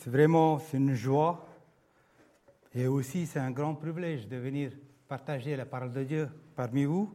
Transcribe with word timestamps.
C'est 0.00 0.08
vraiment 0.08 0.58
une 0.72 0.94
joie 0.94 1.46
et 2.74 2.86
aussi 2.86 3.26
c'est 3.26 3.38
un 3.38 3.50
grand 3.50 3.74
privilège 3.74 4.26
de 4.28 4.38
venir 4.38 4.72
partager 5.06 5.54
la 5.56 5.66
parole 5.66 5.92
de 5.92 6.04
Dieu 6.04 6.30
parmi 6.56 6.86
vous. 6.86 7.14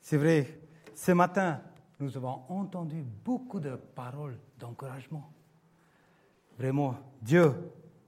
C'est 0.00 0.16
vrai, 0.16 0.60
ce 0.94 1.10
matin, 1.10 1.60
nous 1.98 2.16
avons 2.16 2.42
entendu 2.48 3.02
beaucoup 3.24 3.58
de 3.58 3.74
paroles 3.74 4.38
d'encouragement. 4.56 5.28
Vraiment, 6.56 6.94
Dieu, 7.20 7.52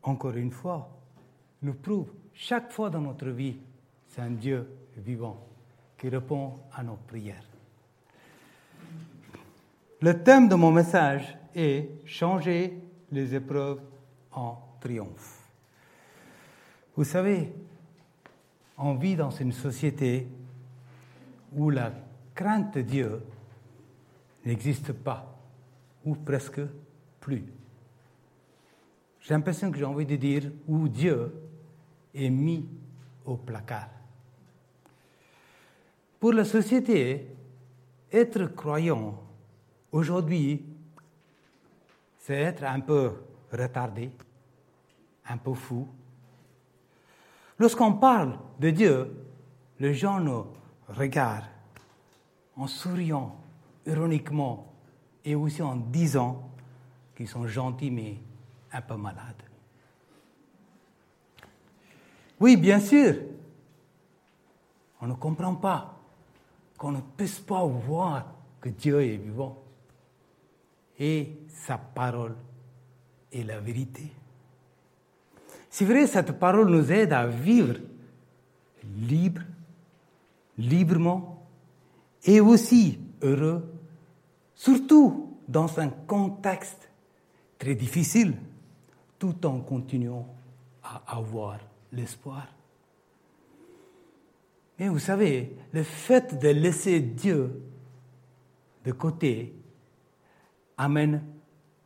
encore 0.05 0.37
une 0.37 0.53
fois, 0.53 0.97
nous 1.63 1.75
prouve 1.75 2.13
chaque 2.33 2.71
fois 2.71 2.91
dans 2.91 3.01
notre 3.01 3.31
vie, 3.31 3.57
c'est 4.07 4.21
un 4.21 4.31
Dieu 4.31 4.65
vivant 4.97 5.45
qui 5.99 6.09
répond 6.09 6.55
à 6.73 6.85
nos 6.85 6.99
prières. 7.09 7.43
Le 10.01 10.23
thème 10.23 10.49
de 10.49 10.55
mon 10.55 10.71
message 10.71 11.37
est 11.53 11.91
changer 12.05 12.81
les 13.11 13.35
épreuves 13.35 13.81
en 14.33 14.59
triomphe. 14.81 15.43
Vous 16.97 17.05
savez, 17.05 17.53
on 18.77 18.95
vit 18.95 19.17
dans 19.17 19.31
une 19.31 19.53
société 19.53 20.27
où 21.55 21.71
la 21.71 21.93
crainte 22.35 22.75
de 22.75 22.83
Dieu 22.83 23.23
n'existe 24.45 24.93
pas, 24.93 25.37
ou 26.05 26.15
presque 26.15 26.61
plus. 27.21 27.45
J'ai 29.21 29.35
l'impression 29.35 29.71
que 29.71 29.79
j'ai 29.79 29.85
envie 29.85 30.07
de 30.07 30.17
dire 30.17 30.51
où 30.67 30.89
Dieu 30.89 31.33
est 32.15 32.31
mis 32.31 32.67
au 33.25 33.37
placard. 33.37 33.91
Pour 36.21 36.33
la 36.33 36.45
société, 36.45 37.27
être 38.13 38.47
croyant 38.47 39.23
aujourd'hui, 39.93 40.65
c'est 42.29 42.35
être 42.35 42.65
un 42.65 42.81
peu 42.81 43.15
retardé, 43.51 44.11
un 45.31 45.39
peu 45.39 45.55
fou. 45.55 45.89
Lorsqu'on 47.59 47.95
parle 47.95 48.39
de 48.61 48.69
Dieu, 48.69 49.25
les 49.81 49.95
gens 49.95 50.21
nous 50.21 50.45
regardent 50.89 51.47
en 52.55 52.67
souriant 52.67 53.35
ironiquement 53.87 54.71
et 55.25 55.35
aussi 55.35 55.63
en 55.63 55.77
disant 55.77 56.51
qu'ils 57.17 57.29
sont 57.29 57.47
gentils 57.47 57.91
mais 57.91 58.19
un 58.75 58.83
peu 58.83 58.97
malades. 58.97 59.43
Oui, 62.39 62.59
bien 62.59 62.79
sûr, 62.79 63.15
on 65.01 65.07
ne 65.07 65.15
comprend 65.15 65.55
pas 65.55 65.99
qu'on 66.77 66.93
ne 66.93 67.01
puisse 67.01 67.41
pas 67.41 67.65
voir 67.65 68.27
que 68.61 68.69
Dieu 68.69 69.01
est 69.01 69.17
vivant 69.17 69.57
et 70.99 71.33
sa 71.49 71.79
parole 71.79 72.35
est 73.33 73.43
la 73.43 73.61
vérité. 73.61 74.11
C'est 75.71 75.85
vrai, 75.85 76.07
cette 76.07 76.33
parole 76.39 76.71
nous 76.71 76.91
aide 76.91 77.13
à 77.13 77.27
vivre 77.27 77.77
libre, 78.97 79.43
librement 80.57 81.47
et 82.25 82.41
aussi 82.41 82.99
heureux, 83.23 83.65
surtout 84.55 85.37
dans 85.47 85.79
un 85.79 85.89
contexte 85.89 86.91
très 87.59 87.75
difficile, 87.75 88.35
tout 89.19 89.47
en 89.47 89.61
continuant 89.61 90.27
à 90.83 91.03
avoir 91.17 91.59
l'espoir. 91.93 92.47
Mais 94.79 94.89
vous 94.89 94.99
savez, 94.99 95.57
le 95.73 95.83
fait 95.83 96.39
de 96.39 96.49
laisser 96.49 97.01
Dieu 97.01 97.63
de 98.85 98.93
côté 98.93 99.55
amène 100.79 101.23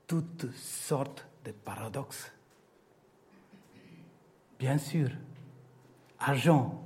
toutes 0.06 0.47
sortes 0.54 1.26
de 1.44 1.50
paradoxes. 1.50 2.30
Bien 4.58 4.78
sûr, 4.78 5.08
argent, 6.20 6.80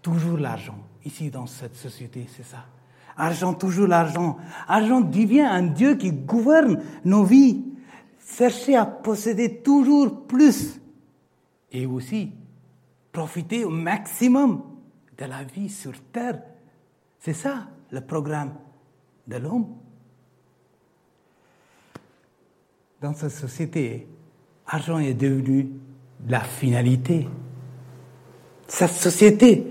toujours 0.00 0.38
l'argent. 0.38 0.78
Ici, 1.04 1.30
dans 1.30 1.46
cette 1.46 1.76
société, 1.76 2.26
c'est 2.34 2.44
ça. 2.44 2.64
Argent, 3.16 3.52
toujours 3.52 3.88
l'argent. 3.88 4.38
Argent 4.68 5.00
devient 5.00 5.40
un 5.40 5.62
Dieu 5.62 5.96
qui 5.96 6.12
gouverne 6.12 6.80
nos 7.04 7.24
vies. 7.24 7.64
Chercher 8.24 8.76
à 8.76 8.86
posséder 8.86 9.60
toujours 9.60 10.26
plus. 10.26 10.80
Et 11.72 11.84
aussi, 11.84 12.32
profiter 13.10 13.64
au 13.64 13.70
maximum 13.70 14.62
de 15.18 15.24
la 15.24 15.42
vie 15.42 15.68
sur 15.68 16.00
Terre. 16.12 16.40
C'est 17.18 17.34
ça 17.34 17.66
le 17.90 18.00
programme 18.00 18.54
de 19.26 19.36
l'homme. 19.36 19.66
Dans 23.00 23.14
cette 23.14 23.30
société, 23.30 24.08
argent 24.66 24.98
est 24.98 25.14
devenu 25.14 25.68
la 26.26 26.40
finalité. 26.40 27.28
Cette 28.66 28.90
société, 28.90 29.64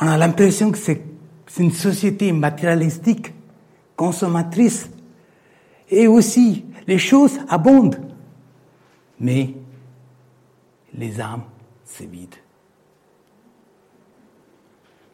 on 0.00 0.06
a 0.06 0.16
l'impression 0.16 0.70
que 0.70 0.78
c'est 0.78 1.02
une 1.58 1.72
société 1.72 2.32
matérialistique, 2.32 3.34
consommatrice, 3.94 4.90
et 5.90 6.06
aussi 6.06 6.64
les 6.86 6.96
choses 6.96 7.38
abondent, 7.48 8.00
mais 9.18 9.50
les 10.94 11.20
âmes 11.20 11.44
se 11.84 12.04
vident. 12.04 12.38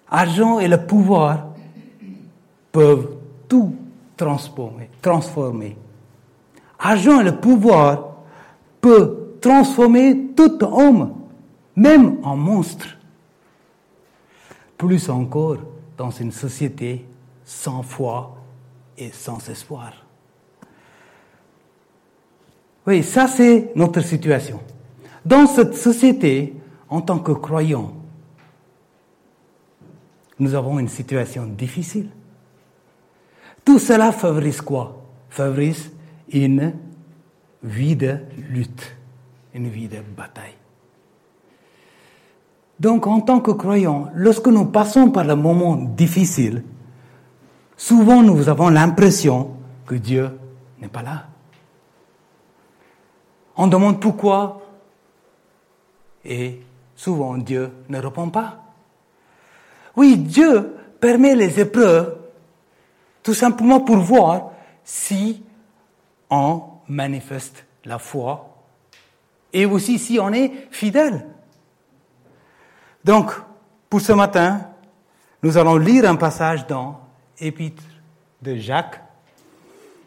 Argent 0.08 0.60
et 0.60 0.68
le 0.68 0.86
pouvoir 0.86 1.54
peuvent 2.70 3.16
tout 3.48 3.74
transformer. 4.16 4.88
Argent 6.78 7.20
et 7.20 7.25
le 7.25 7.37
pouvoir 7.37 8.16
peuvent 8.81 9.38
transformer 9.41 10.32
tout 10.37 10.62
homme, 10.62 11.14
même 11.75 12.19
en 12.22 12.37
monstre. 12.37 12.87
Plus 14.76 15.09
encore 15.09 15.59
dans 15.97 16.10
une 16.10 16.32
société 16.32 17.04
sans 17.44 17.82
foi 17.82 18.36
et 18.98 19.10
sans 19.10 19.48
espoir. 19.48 19.92
Oui, 22.86 23.03
ça 23.03 23.26
c'est 23.26 23.72
notre 23.75 24.00
situation. 24.00 24.60
Dans 25.25 25.47
cette 25.47 25.75
société, 25.75 26.54
en 26.88 27.00
tant 27.00 27.19
que 27.19 27.32
croyants, 27.32 27.92
nous 30.38 30.54
avons 30.54 30.78
une 30.78 30.88
situation 30.88 31.47
difficile. 31.47 32.10
Tout 33.65 33.78
cela 33.78 34.12
favorise 34.12 34.60
quoi? 34.60 35.03
Favorise 35.31 35.91
une 36.32 36.75
vie 37.62 37.97
de 37.97 38.19
lutte, 38.50 38.97
une 39.54 39.69
vie 39.69 39.88
de 39.88 39.98
bataille. 40.16 40.54
Donc, 42.78 43.06
en 43.06 43.20
tant 43.20 43.41
que 43.41 43.53
croyants, 43.53 44.10
lorsque 44.14 44.48
nous 44.48 44.66
passons 44.66 45.10
par 45.10 45.25
le 45.25 45.34
moment 45.34 45.76
difficile, 45.76 46.62
souvent 47.76 48.22
nous 48.22 48.48
avons 48.48 48.69
l'impression 48.69 49.56
que 49.86 49.94
Dieu 49.94 50.31
n'est 50.81 50.88
pas 50.88 51.03
là. 51.03 51.26
On 53.56 53.66
demande 53.66 54.00
pourquoi 54.00 54.62
et 56.24 56.60
souvent 56.95 57.39
Dieu 57.39 57.71
ne 57.89 57.98
répond 57.98 58.28
pas. 58.28 58.62
Oui, 59.97 60.18
Dieu 60.18 60.74
permet 61.00 61.34
les 61.34 61.60
épreuves 61.60 62.18
tout 63.22 63.33
simplement 63.33 63.80
pour 63.80 63.97
voir 63.97 64.50
si 64.84 65.42
on 66.30 66.62
manifeste 66.88 67.64
la 67.84 67.98
foi 67.98 68.56
et 69.52 69.64
aussi 69.64 69.98
si 69.98 70.18
on 70.18 70.32
est 70.32 70.52
fidèle. 70.70 71.26
Donc, 73.04 73.30
pour 73.88 74.00
ce 74.00 74.12
matin, 74.12 74.68
nous 75.42 75.56
allons 75.56 75.76
lire 75.76 76.08
un 76.10 76.16
passage 76.16 76.66
dans 76.66 77.00
l'Épître 77.40 77.82
de 78.42 78.56
Jacques, 78.56 79.00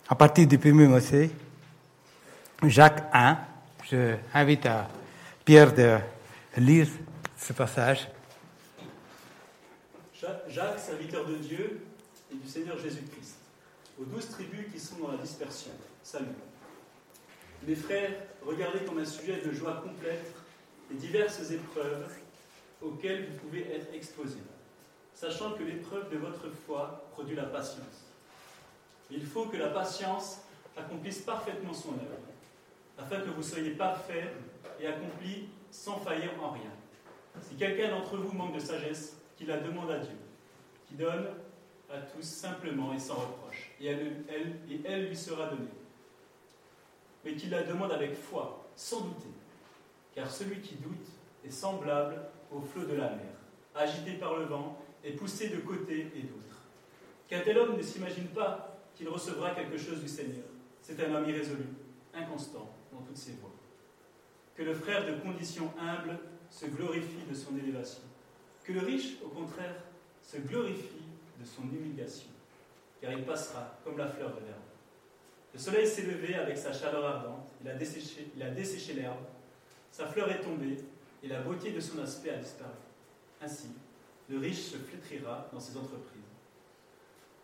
à 0.08 0.16
partir 0.16 0.48
du 0.48 0.58
premier 0.58 0.88
verset, 0.88 1.32
Jacques 2.64 3.04
1. 3.14 3.38
Je 3.90 4.16
invite 4.34 4.66
à 4.66 4.88
Pierre 5.46 5.74
de 5.74 5.98
lire 6.58 6.88
ce 7.38 7.54
passage. 7.54 8.08
Jacques, 10.14 10.80
serviteur 10.80 11.26
de 11.26 11.36
Dieu 11.36 11.82
et 12.32 12.36
du 12.36 12.48
Seigneur 12.48 12.78
Jésus-Christ, 12.78 13.38
aux 14.00 14.04
douze 14.04 14.30
tribus 14.30 14.66
qui 14.74 14.80
sont 14.80 14.98
dans 15.02 15.12
la 15.12 15.18
dispersion. 15.18 15.72
Salut. 16.04 16.28
Mes 17.68 17.76
frères, 17.76 18.12
regardez 18.42 18.80
comme 18.86 19.00
un 19.00 19.06
sujet 19.06 19.42
de 19.42 19.52
joie 19.52 19.82
complète 19.84 20.34
les 20.90 20.98
diverses 20.98 21.52
épreuves 21.52 22.08
auxquelles 22.82 23.28
vous 23.28 23.38
pouvez 23.38 23.72
être 23.76 23.94
exposés, 23.94 24.40
sachant 25.14 25.52
que 25.52 25.64
l'épreuve 25.64 26.10
de 26.10 26.18
votre 26.18 26.50
foi 26.66 27.06
produit 27.12 27.36
la 27.36 27.44
patience. 27.44 28.08
Il 29.12 29.26
faut 29.26 29.46
que 29.46 29.58
la 29.58 29.68
patience 29.68 30.40
accomplisse 30.78 31.20
parfaitement 31.20 31.74
son 31.74 31.94
œuvre, 31.94 32.28
afin 32.98 33.20
que 33.20 33.30
vous 33.30 33.44
soyez 33.44 33.72
parfaits 33.72 34.32
et 34.80 34.88
accomplis 34.88 35.50
sans 35.70 35.98
faillir 36.00 36.32
en 36.42 36.52
rien. 36.52 36.72
Si 37.42 37.56
quelqu'un 37.56 37.90
d'entre 37.90 38.18
vous 38.18 38.36
manque 38.36 38.56
de 38.56 38.60
sagesse, 38.60 39.18
qu'il 39.38 39.48
la 39.48 39.58
demande 39.58 39.92
à 39.92 40.00
Dieu, 40.00 40.18
qui 40.88 40.96
donne 40.96 41.28
à 41.92 42.00
tous 42.00 42.24
simplement 42.24 42.94
et 42.94 43.00
sans 43.00 43.16
reproche, 43.16 43.72
et 43.82 43.88
elle 43.88 45.08
lui 45.08 45.18
sera 45.18 45.48
donnée. 45.48 45.68
Mais 47.24 47.36
qu'il 47.36 47.50
la 47.50 47.64
demande 47.64 47.92
avec 47.92 48.16
foi, 48.16 48.70
sans 48.76 49.02
douter, 49.02 49.30
car 50.14 50.30
celui 50.30 50.62
qui 50.62 50.76
doute 50.76 51.08
est 51.46 51.52
semblable 51.52 52.18
au 52.52 52.62
flot 52.62 52.86
de 52.86 52.96
la 52.96 53.10
mer, 53.10 53.34
agité 53.76 54.14
par 54.14 54.38
le 54.38 54.46
vent 54.46 54.78
et 55.04 55.12
poussé 55.12 55.50
de 55.50 55.58
côté 55.58 56.12
et 56.16 56.22
d'autre. 56.22 56.64
Qu'un 57.28 57.42
tel 57.42 57.58
homme 57.58 57.78
ne 57.78 57.82
s'imagine 57.82 58.28
pas 58.28 58.78
qu'il 58.96 59.08
recevra 59.10 59.52
quelque 59.52 59.78
chose 59.78 60.02
du 60.02 60.08
Seigneur. 60.08 60.46
C'est 60.82 61.00
un 61.06 61.14
homme 61.14 61.30
irrésolu, 61.30 61.68
inconstant 62.14 62.70
dans 62.92 63.02
toutes 63.02 63.18
ses 63.18 63.34
voies. 63.34 63.52
Que 64.56 64.64
le 64.64 64.74
frère 64.74 65.06
de 65.06 65.22
condition 65.22 65.72
humble 65.80 66.18
se 66.50 66.66
glorifie 66.66 67.24
de 67.30 67.36
son 67.36 67.58
élévation. 67.58 68.02
Que 68.64 68.74
le 68.74 68.80
riche, 68.80 69.18
au 69.24 69.30
contraire, 69.30 69.76
se 70.22 70.38
glorifie 70.38 71.06
de 71.40 71.46
son 71.46 71.64
humiliation, 71.64 72.30
car 73.02 73.12
il 73.14 73.24
passera 73.24 73.78
comme 73.84 73.98
la 73.98 74.08
fleur 74.08 74.30
de 74.32 74.42
l'herbe. 74.46 74.69
Le 75.54 75.60
soleil 75.60 75.88
s'est 75.88 76.04
levé 76.04 76.36
avec 76.36 76.58
sa 76.58 76.72
chaleur 76.72 77.06
ardente, 77.06 77.50
il 77.62 77.70
a 77.70 77.74
desséché, 78.52 78.94
l'herbe, 78.94 79.26
sa 79.92 80.06
fleur 80.06 80.30
est 80.32 80.42
tombée, 80.42 80.78
et 81.24 81.28
la 81.28 81.42
beauté 81.42 81.72
de 81.72 81.80
son 81.80 82.00
aspect 82.00 82.30
a 82.30 82.38
disparu. 82.38 82.70
Ainsi, 83.42 83.68
le 84.30 84.38
riche 84.38 84.62
se 84.62 84.78
flétrira 84.78 85.48
dans 85.52 85.60
ses 85.60 85.76
entreprises. 85.76 86.22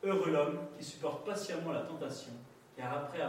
Heureux 0.03 0.31
l'homme 0.31 0.59
qui 0.77 0.85
supporte 0.85 1.25
patiemment 1.25 1.71
la 1.71 1.81
tentation, 1.81 2.31
car 2.77 2.93
après, 2.93 3.19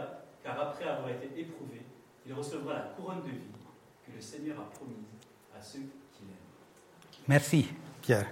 car 0.43 0.59
après 0.59 0.85
avoir 0.85 1.09
été 1.09 1.39
éprouvé, 1.39 1.81
il 2.25 2.33
recevra 2.33 2.73
la 2.73 2.81
couronne 2.95 3.23
de 3.23 3.29
vie 3.29 3.51
que 4.05 4.11
le 4.15 4.21
Seigneur 4.21 4.59
a 4.59 4.69
promise 4.69 4.97
à 5.57 5.61
ceux 5.61 5.79
qui 6.13 6.23
l'aiment. 6.23 7.17
Merci, 7.27 7.67
Pierre. 8.01 8.27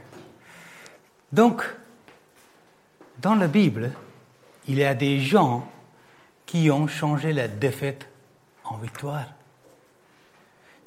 Donc, 1.31 1.63
dans 3.18 3.36
la 3.36 3.48
Bible, 3.48 3.91
il 4.68 4.77
y 4.77 4.83
a 4.83 4.94
des 4.94 5.19
gens 5.19 5.69
qui 6.45 6.69
ont 6.71 6.88
changé 6.88 7.33
la 7.33 7.47
défaite 7.47 8.07
en 8.63 8.77
victoire, 8.77 9.33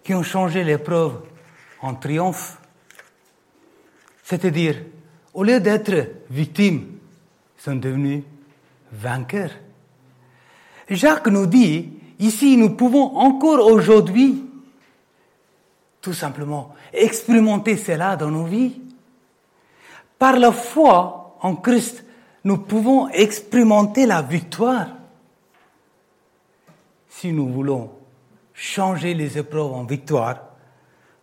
qui 0.03 0.15
ont 0.15 0.23
changé 0.23 0.65
l'épreuve 0.65 1.21
en 1.81 1.95
triomphe. 1.95 2.59
C'est-à-dire, 4.23 4.77
au 5.35 5.45
lieu 5.45 5.61
d'être 5.61 6.09
victimes, 6.31 6.99
ils 7.59 7.63
sont 7.63 7.77
devenus 7.77 8.25
vainqueurs. 8.93 9.53
Jacques 10.89 11.29
nous 11.29 11.47
dit, 11.47 11.91
ici, 12.19 12.57
nous 12.57 12.71
pouvons 12.71 13.17
encore 13.17 13.65
aujourd'hui, 13.67 14.45
tout 16.01 16.15
simplement, 16.15 16.75
expérimenter 16.93 17.77
cela 17.77 18.17
dans 18.17 18.31
nos 18.31 18.45
vies. 18.45 18.81
Par 20.19 20.37
la 20.39 20.53
foi 20.53 21.37
en 21.43 21.57
Christ, 21.57 22.05
nous 22.45 22.59
pouvons 22.59 23.09
expérimenter 23.09 24.07
la 24.07 24.23
victoire. 24.23 24.98
Si 27.21 27.33
nous 27.33 27.49
voulons 27.49 27.91
changer 28.55 29.13
les 29.13 29.37
épreuves 29.39 29.73
en 29.73 29.83
victoire, 29.83 30.39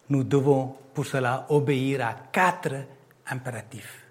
nous 0.09 0.25
devons 0.25 0.75
pour 0.94 1.06
cela 1.06 1.45
obéir 1.47 2.06
à 2.06 2.13
quatre 2.33 2.83
impératifs. 3.25 4.03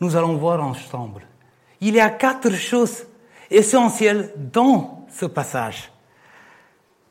Nous 0.00 0.16
allons 0.16 0.38
voir 0.38 0.64
ensemble. 0.64 1.26
Il 1.82 1.94
y 1.94 2.00
a 2.00 2.08
quatre 2.08 2.50
choses 2.52 3.04
essentielles 3.50 4.32
dans 4.34 5.06
ce 5.10 5.26
passage 5.26 5.92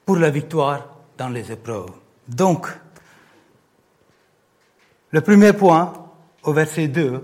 pour 0.08 0.16
la 0.16 0.32
victoire 0.32 0.98
dans 1.16 1.30
les 1.30 1.52
épreuves. 1.52 1.92
Donc, 2.28 2.66
le 5.12 5.22
premier 5.22 5.54
point, 5.54 5.94
au 6.42 6.52
verset 6.52 6.88
2, 6.88 7.24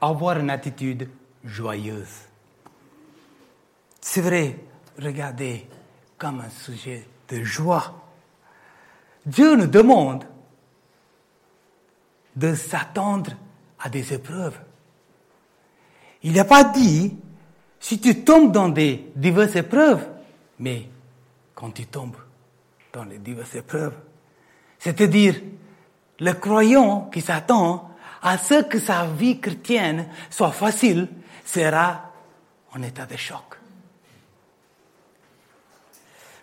avoir 0.00 0.38
une 0.38 0.50
attitude 0.50 1.10
joyeuse. 1.44 2.20
C'est 4.00 4.20
vrai, 4.20 4.60
regardez 4.98 5.66
comme 6.18 6.40
un 6.40 6.50
sujet 6.50 7.06
de 7.28 7.42
joie. 7.42 7.94
Dieu 9.24 9.56
nous 9.56 9.66
demande 9.66 10.24
de 12.34 12.54
s'attendre 12.54 13.32
à 13.78 13.88
des 13.88 14.12
épreuves. 14.12 14.58
Il 16.22 16.32
n'a 16.32 16.44
pas 16.44 16.64
dit, 16.64 17.16
si 17.80 18.00
tu 18.00 18.24
tombes 18.24 18.52
dans 18.52 18.68
des 18.68 19.10
diverses 19.14 19.56
épreuves, 19.56 20.06
mais 20.58 20.88
quand 21.54 21.70
tu 21.70 21.86
tombes 21.86 22.16
dans 22.92 23.04
les 23.04 23.18
diverses 23.18 23.54
épreuves, 23.54 23.94
c'est-à-dire 24.78 25.40
le 26.20 26.32
croyant 26.32 27.10
qui 27.12 27.20
s'attend 27.20 27.90
à 28.22 28.38
ce 28.38 28.62
que 28.62 28.78
sa 28.78 29.06
vie 29.06 29.40
chrétienne 29.40 30.08
soit 30.30 30.52
facile 30.52 31.08
sera 31.44 32.12
en 32.74 32.82
état 32.82 33.06
de 33.06 33.16
choc. 33.16 33.58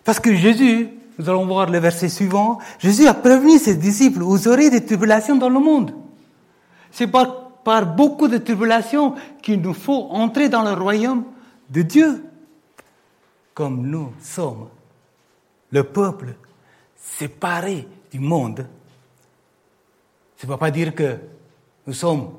Parce 0.04 0.20
que 0.20 0.34
Jésus, 0.34 0.90
nous 1.18 1.28
allons 1.28 1.46
voir 1.46 1.70
le 1.70 1.78
verset 1.78 2.08
suivant, 2.08 2.58
Jésus 2.78 3.06
a 3.06 3.14
prévenu 3.14 3.58
ses 3.58 3.76
disciples, 3.76 4.20
vous 4.20 4.46
aurez 4.46 4.70
des 4.70 4.84
tribulations 4.84 5.36
dans 5.36 5.48
le 5.48 5.58
monde. 5.58 5.94
C'est 6.90 7.06
par, 7.06 7.48
par 7.64 7.86
beaucoup 7.86 8.28
de 8.28 8.38
tribulations 8.38 9.14
qu'il 9.42 9.60
nous 9.60 9.74
faut 9.74 10.08
entrer 10.10 10.48
dans 10.48 10.62
le 10.62 10.72
royaume 10.72 11.24
de 11.70 11.82
Dieu. 11.82 12.24
Comme 13.54 13.86
nous 13.86 14.12
sommes 14.20 14.68
le 15.70 15.84
peuple 15.84 16.34
séparé 16.96 17.88
du 18.12 18.18
monde, 18.18 18.66
ça 20.36 20.46
ne 20.46 20.52
veut 20.52 20.58
pas 20.58 20.70
dire 20.70 20.94
que 20.94 21.18
nous 21.86 21.94
sommes 21.94 22.30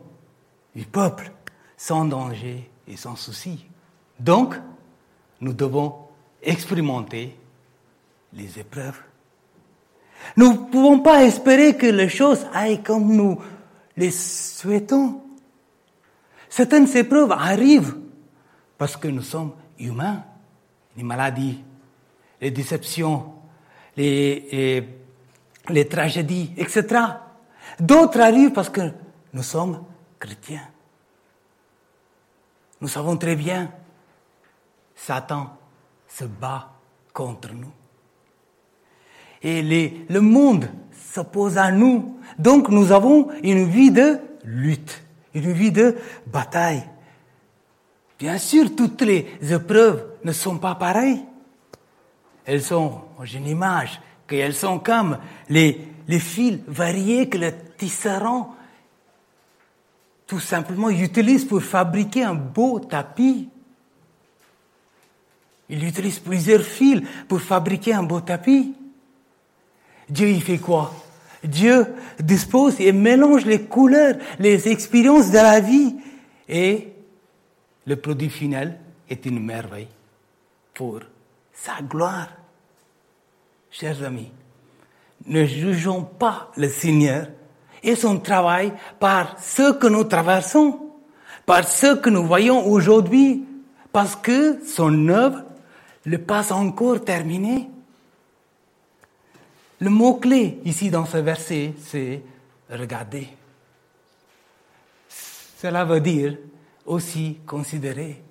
du 0.75 0.85
peuple 0.85 1.31
sans 1.77 2.05
danger 2.05 2.69
et 2.87 2.97
sans 2.97 3.15
souci. 3.15 3.65
Donc, 4.19 4.55
nous 5.41 5.53
devons 5.53 5.95
expérimenter 6.41 7.35
les 8.35 8.59
épreuves. 8.59 8.99
Nous 10.37 10.51
ne 10.51 10.57
pouvons 10.69 10.99
pas 10.99 11.23
espérer 11.23 11.75
que 11.75 11.85
les 11.87 12.09
choses 12.09 12.45
aillent 12.53 12.83
comme 12.83 13.15
nous 13.15 13.39
les 13.97 14.11
souhaitons. 14.11 15.21
Certaines 16.49 16.95
épreuves 16.97 17.31
arrivent 17.31 17.97
parce 18.77 18.97
que 18.97 19.07
nous 19.07 19.21
sommes 19.21 19.53
humains. 19.79 20.23
Les 20.97 21.03
maladies, 21.03 21.63
les 22.39 22.51
déceptions, 22.51 23.33
les, 23.97 24.47
les, 24.51 24.89
les 25.69 25.87
tragédies, 25.87 26.53
etc. 26.57 27.01
D'autres 27.79 28.21
arrivent 28.21 28.53
parce 28.53 28.69
que 28.69 28.91
nous 29.33 29.43
sommes 29.43 29.83
chrétiens. 30.19 30.67
Nous 32.79 32.87
savons 32.87 33.17
très 33.17 33.35
bien, 33.35 33.71
Satan 34.95 35.57
se 36.07 36.25
bat 36.25 36.71
contre 37.13 37.53
nous. 37.53 37.71
Et 39.45 39.61
le 40.09 40.21
monde 40.21 40.67
s'oppose 41.13 41.59
à 41.59 41.71
nous. 41.71 42.17
Donc 42.39 42.69
nous 42.69 42.91
avons 42.91 43.29
une 43.43 43.69
vie 43.69 43.91
de 43.91 44.17
lutte, 44.43 45.03
une 45.35 45.51
vie 45.51 45.71
de 45.71 45.95
bataille. 46.25 46.83
Bien 48.17 48.39
sûr, 48.39 48.75
toutes 48.75 49.03
les 49.03 49.27
épreuves 49.53 50.03
ne 50.23 50.31
sont 50.31 50.57
pas 50.57 50.73
pareilles. 50.73 51.23
Elles 52.43 52.63
sont, 52.63 53.01
j'ai 53.23 53.37
une 53.37 53.47
image, 53.47 54.01
qu'elles 54.25 54.55
sont 54.55 54.79
comme 54.79 55.19
les, 55.47 55.79
les 56.07 56.19
fils 56.19 56.57
variés 56.67 57.29
que 57.29 57.37
le 57.37 57.51
tisserand 57.77 58.55
tout 60.25 60.39
simplement 60.39 60.89
utilise 60.89 61.45
pour 61.45 61.61
fabriquer 61.61 62.23
un 62.23 62.33
beau 62.33 62.79
tapis. 62.79 63.47
Il 65.69 65.83
utilise 65.83 66.17
plusieurs 66.17 66.63
fils 66.63 67.03
pour 67.27 67.41
fabriquer 67.41 67.93
un 67.93 68.01
beau 68.01 68.21
tapis. 68.21 68.73
Dieu 70.09 70.29
y 70.29 70.39
fait 70.41 70.57
quoi? 70.57 70.93
Dieu 71.43 71.87
dispose 72.19 72.79
et 72.79 72.91
mélange 72.91 73.45
les 73.45 73.61
couleurs, 73.61 74.15
les 74.39 74.67
expériences 74.67 75.31
de 75.31 75.37
la 75.37 75.59
vie 75.59 75.95
et 76.49 76.93
le 77.85 77.95
produit 77.95 78.29
final 78.29 78.79
est 79.09 79.25
une 79.25 79.43
merveille 79.43 79.87
pour 80.73 81.01
sa 81.53 81.81
gloire. 81.81 82.29
Chers 83.69 84.03
amis, 84.03 84.31
ne 85.25 85.45
jugeons 85.45 86.03
pas 86.03 86.51
le 86.55 86.69
Seigneur 86.69 87.27
et 87.83 87.95
son 87.95 88.19
travail 88.19 88.73
par 88.99 89.39
ce 89.39 89.73
que 89.73 89.87
nous 89.87 90.03
traversons, 90.03 90.79
par 91.45 91.67
ce 91.67 91.95
que 91.95 92.09
nous 92.09 92.25
voyons 92.25 92.65
aujourd'hui, 92.65 93.45
parce 93.91 94.15
que 94.15 94.59
son 94.65 95.09
œuvre, 95.09 95.43
le 96.05 96.17
pas 96.17 96.51
encore 96.51 97.03
terminé. 97.03 97.69
Le 99.79 99.89
mot-clé 99.89 100.59
ici 100.63 100.89
dans 100.89 101.05
ce 101.05 101.17
verset, 101.17 101.73
c'est 101.83 102.21
regarder. 102.69 103.27
Cela 105.61 105.83
veut 105.83 105.99
dire 105.99 106.37
aussi 106.85 107.37
considérer, 107.45 108.21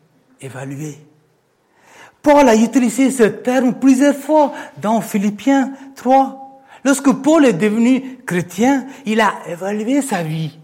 évaluer. 0.40 0.96
Paul 2.22 2.48
a 2.48 2.56
utilisé 2.56 3.10
ce 3.10 3.24
terme 3.24 3.74
plusieurs 3.74 4.16
fois 4.16 4.52
dans 4.80 5.02
Philippiens 5.02 5.72
3. 5.96 6.62
Lorsque 6.84 7.12
Paul 7.12 7.44
est 7.44 7.52
devenu 7.52 8.18
chrétien, 8.24 8.86
il 9.04 9.20
a 9.20 9.34
évalué 9.46 10.00
sa 10.00 10.22
vie, 10.22 10.58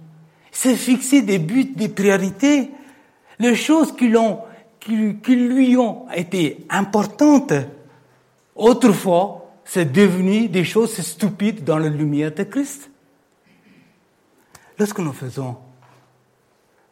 s'est 0.50 0.76
fixé 0.76 1.20
des 1.20 1.38
buts, 1.38 1.72
des 1.76 1.88
priorités, 1.88 2.70
les 3.38 3.54
choses 3.54 3.94
qui, 3.94 4.08
l'ont, 4.08 4.38
qui, 4.78 5.16
qui 5.22 5.36
lui 5.36 5.76
ont 5.76 6.06
été 6.14 6.64
importantes. 6.70 7.52
Autrefois, 8.54 9.49
c'est 9.64 9.90
devenu 9.90 10.48
des 10.48 10.64
choses 10.64 11.00
stupides 11.00 11.64
dans 11.64 11.78
la 11.78 11.88
lumière 11.88 12.34
de 12.34 12.42
Christ. 12.44 12.90
Lorsque 14.78 14.98
nous 14.98 15.12
faisons 15.12 15.56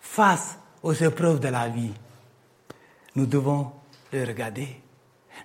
face 0.00 0.58
aux 0.82 0.92
épreuves 0.92 1.40
de 1.40 1.48
la 1.48 1.68
vie, 1.68 1.92
nous 3.14 3.26
devons 3.26 3.72
les 4.12 4.25
regarder. 4.25 4.68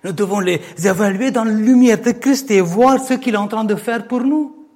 Nous 0.02 0.12
devons 0.12 0.40
les 0.40 0.60
évaluer 0.84 1.30
dans 1.30 1.44
la 1.44 1.52
lumière 1.52 2.00
de 2.00 2.12
Christ 2.12 2.50
et 2.50 2.60
voir 2.60 3.00
ce 3.00 3.14
qu'il 3.14 3.34
est 3.34 3.38
en 3.38 3.48
train 3.48 3.64
de 3.64 3.74
faire 3.74 4.06
pour 4.06 4.20
nous. 4.20 4.66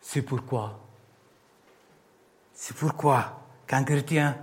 C'est 0.00 0.22
pourquoi, 0.22 0.80
c'est 2.52 2.76
pourquoi 2.76 3.46
qu'un 3.66 3.84
chrétien, 3.84 4.36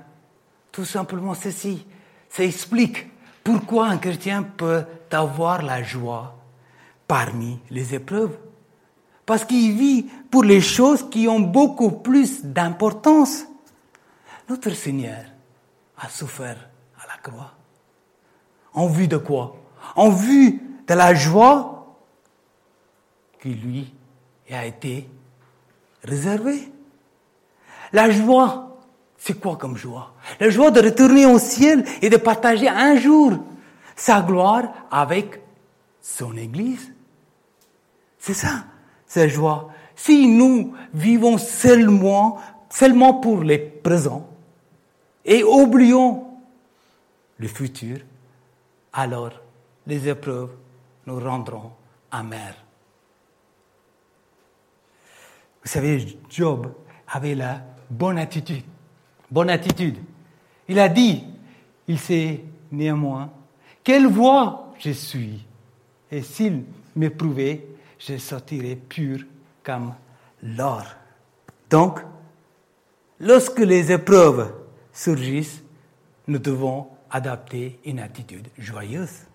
tout 0.72 0.86
simplement 0.86 1.34
ceci, 1.34 1.86
ça 2.30 2.44
explique 2.44 3.06
pourquoi 3.48 3.88
un 3.88 3.98
chrétien 3.98 4.44
peut 4.44 4.84
avoir 5.10 5.62
la 5.62 5.82
joie 5.82 6.36
parmi 7.08 7.58
les 7.70 7.96
épreuves? 7.96 8.38
Parce 9.26 9.46
qu'il 9.46 9.72
vit 9.78 10.04
pour 10.30 10.44
les 10.44 10.60
choses 10.60 11.10
qui 11.10 11.30
ont 11.30 11.40
beaucoup 11.40 11.92
plus 11.92 12.44
d'importance. 12.44 13.46
Notre 14.50 14.72
Seigneur 14.72 15.24
a 15.98 16.10
souffert 16.10 16.58
à 17.02 17.08
la 17.08 17.18
croix. 17.24 17.54
En 18.74 18.88
vue 18.88 19.08
de 19.08 19.16
quoi? 19.16 19.56
En 19.96 20.10
vue 20.10 20.62
de 20.86 20.94
la 20.94 21.14
joie 21.14 21.96
qui 23.42 23.54
lui 23.54 23.94
a 24.52 24.66
été 24.66 25.10
réservée. 26.04 26.70
La 27.94 28.12
joie, 28.12 28.67
c'est 29.18 29.40
quoi 29.40 29.56
comme 29.58 29.78
joie? 29.78 30.14
La 30.40 30.50
joie 30.50 30.72
de 30.72 30.82
retourner 30.82 31.26
au 31.26 31.40
ciel 31.40 31.84
et 32.02 32.10
de 32.10 32.18
partager 32.18 32.68
un 32.68 32.96
jour 32.98 33.34
sa 33.96 34.22
gloire 34.22 34.64
avec 34.92 35.42
son 36.02 36.38
Église. 36.38 36.94
C'est 38.20 38.36
ça, 38.36 38.66
cette 39.06 39.32
joie. 39.32 39.70
Si 39.96 40.28
nous 40.28 40.76
vivons 40.94 41.38
seulement, 41.38 42.40
seulement 42.70 43.16
pour 43.16 43.42
les 43.42 43.58
présents 43.58 44.30
et 45.26 45.44
oublions 45.44 46.28
le 47.38 47.48
futur, 47.48 47.98
alors 48.94 49.32
les 49.88 50.08
épreuves 50.08 50.52
nous 51.08 51.20
rendront 51.20 51.72
amers. 52.12 52.56
Vous 55.64 55.70
savez, 55.70 56.18
Job 56.30 56.72
avait 57.08 57.36
la 57.36 57.62
bonne 57.90 58.20
attitude. 58.20 58.64
Bonne 59.30 59.50
attitude. 59.50 59.98
Il 60.68 60.80
a 60.80 60.90
dit, 60.90 61.24
il 61.88 62.00
sait 62.00 62.44
néanmoins, 62.72 63.32
quelle 63.84 64.08
voie 64.08 64.74
je 64.80 64.92
suis? 64.92 65.46
Et 66.12 66.22
s'il 66.22 66.64
m'éprouvait, 66.96 67.66
je 68.00 68.18
sortirais 68.18 68.76
pur 68.76 69.20
comme 69.64 69.94
l'or. 70.44 70.84
Donc, 71.70 72.00
lorsque 73.20 73.60
les 73.60 73.92
épreuves 73.92 74.54
surgissent, 74.94 75.62
nous 76.28 76.40
devons 76.40 76.88
adapter 77.10 77.80
une 77.86 78.00
attitude 78.00 78.48
joyeuse. 78.58 79.26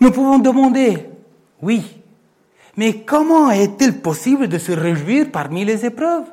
Nous 0.00 0.10
pouvons 0.10 0.38
demander, 0.38 1.08
oui, 1.60 2.02
mais 2.76 3.02
comment 3.02 3.50
est-il 3.50 4.00
possible 4.00 4.48
de 4.48 4.58
se 4.58 4.72
réjouir 4.72 5.30
parmi 5.30 5.64
les 5.64 5.84
épreuves? 5.84 6.26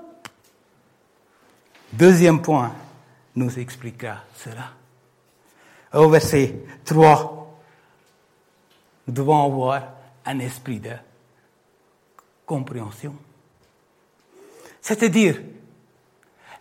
Deuxième 1.94 2.42
point 2.42 2.74
nous 3.36 3.58
expliquera 3.58 4.18
cela. 4.36 4.72
Au 5.94 6.10
verset 6.10 6.56
3, 6.86 7.60
nous 9.08 9.14
devons 9.14 9.46
avoir 9.46 9.84
un 10.26 10.40
esprit 10.40 10.80
de 10.80 10.92
compréhension. 12.46 13.16
C'est-à-dire, 14.82 15.42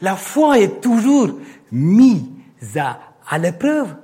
la 0.00 0.16
foi 0.16 0.58
est 0.58 0.80
toujours 0.80 1.38
mise 1.70 2.76
à, 2.76 2.98
à 3.28 3.38
l'épreuve. 3.38 3.96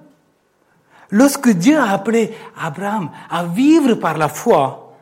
Lorsque 1.11 1.49
Dieu 1.51 1.79
a 1.79 1.91
appelé 1.91 2.35
Abraham 2.59 3.11
à 3.31 3.45
vivre 3.45 3.95
par 3.95 4.19
la 4.19 4.29
foi, 4.29 4.97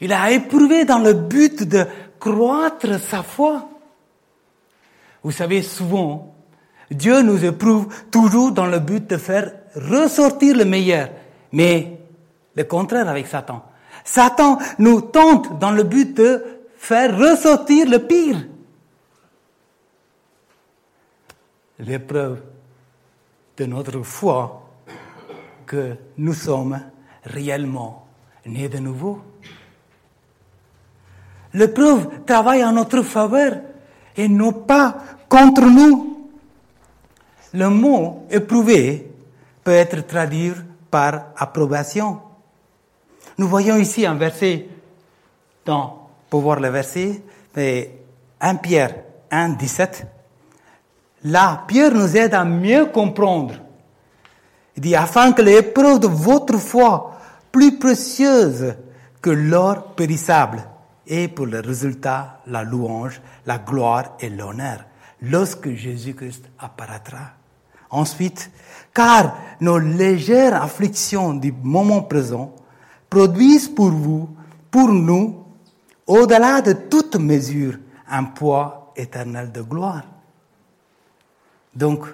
il 0.00 0.12
a 0.12 0.30
éprouvé 0.30 0.84
dans 0.84 0.98
le 0.98 1.14
but 1.14 1.62
de 1.62 1.86
croître 2.18 2.98
sa 3.00 3.22
foi. 3.22 3.69
Vous 5.22 5.32
savez, 5.32 5.62
souvent, 5.62 6.34
Dieu 6.90 7.22
nous 7.22 7.44
éprouve 7.44 7.88
toujours 8.10 8.52
dans 8.52 8.66
le 8.66 8.78
but 8.78 9.08
de 9.08 9.16
faire 9.16 9.52
ressortir 9.74 10.56
le 10.56 10.64
meilleur, 10.64 11.10
mais 11.52 11.98
le 12.56 12.64
contraire 12.64 13.08
avec 13.08 13.26
Satan. 13.26 13.64
Satan 14.04 14.58
nous 14.78 15.00
tente 15.02 15.58
dans 15.58 15.70
le 15.70 15.84
but 15.84 16.16
de 16.16 16.42
faire 16.76 17.16
ressortir 17.16 17.88
le 17.88 17.98
pire. 17.98 18.38
L'épreuve 21.78 22.40
de 23.56 23.66
notre 23.66 24.02
foi 24.02 24.68
que 25.66 25.96
nous 26.18 26.34
sommes 26.34 26.80
réellement 27.24 28.06
nés 28.46 28.68
de 28.68 28.78
nouveau. 28.78 29.20
L'épreuve 31.54 32.24
travaille 32.24 32.64
en 32.64 32.72
notre 32.72 33.02
faveur 33.02 33.60
et 34.16 34.28
non 34.28 34.52
pas 34.52 34.96
contre 35.28 35.62
nous. 35.62 36.28
Le 37.52 37.68
mot 37.68 38.26
éprouvé 38.30 39.10
peut 39.64 39.72
être 39.72 40.06
traduit 40.06 40.52
par 40.90 41.26
approbation. 41.36 42.20
Nous 43.38 43.48
voyons 43.48 43.76
ici 43.76 44.06
un 44.06 44.14
verset, 44.14 44.68
dans, 45.64 46.08
pour 46.28 46.42
voir 46.42 46.60
le 46.60 46.68
verset, 46.68 47.22
1 47.56 48.56
Pierre 48.56 48.94
1, 49.30 49.50
17. 49.50 50.06
Là, 51.24 51.64
Pierre 51.66 51.94
nous 51.94 52.16
aide 52.16 52.34
à 52.34 52.44
mieux 52.44 52.86
comprendre. 52.86 53.54
Il 54.76 54.82
dit, 54.82 54.96
afin 54.96 55.32
que 55.32 55.42
l'épreuve 55.42 56.00
de 56.00 56.06
votre 56.06 56.56
foi, 56.56 57.18
plus 57.52 57.78
précieuse 57.78 58.74
que 59.20 59.30
l'or 59.30 59.94
périssable, 59.94 60.62
et 61.10 61.26
pour 61.26 61.46
le 61.46 61.58
résultat 61.58 62.40
la 62.46 62.62
louange, 62.62 63.20
la 63.44 63.58
gloire 63.58 64.16
et 64.20 64.30
l'honneur 64.30 64.84
lorsque 65.20 65.74
Jésus-Christ 65.74 66.48
apparaîtra. 66.58 67.32
Ensuite, 67.90 68.50
car 68.94 69.36
nos 69.60 69.78
légères 69.78 70.62
afflictions 70.62 71.34
du 71.34 71.52
moment 71.52 72.02
présent 72.02 72.54
produisent 73.10 73.68
pour 73.68 73.90
vous, 73.90 74.30
pour 74.70 74.88
nous, 74.88 75.44
au-delà 76.06 76.62
de 76.62 76.72
toute 76.72 77.16
mesure, 77.16 77.76
un 78.08 78.24
poids 78.24 78.92
éternel 78.94 79.50
de 79.50 79.62
gloire. 79.62 80.04
Donc, 81.74 82.06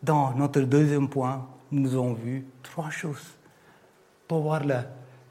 dans 0.00 0.32
notre 0.34 0.60
deuxième 0.60 1.08
point, 1.08 1.44
nous 1.72 1.92
avons 1.94 2.14
vu 2.14 2.46
trois 2.62 2.90
choses. 2.90 3.34
Pour 4.28 4.42
voir 4.42 4.64
le 4.64 4.76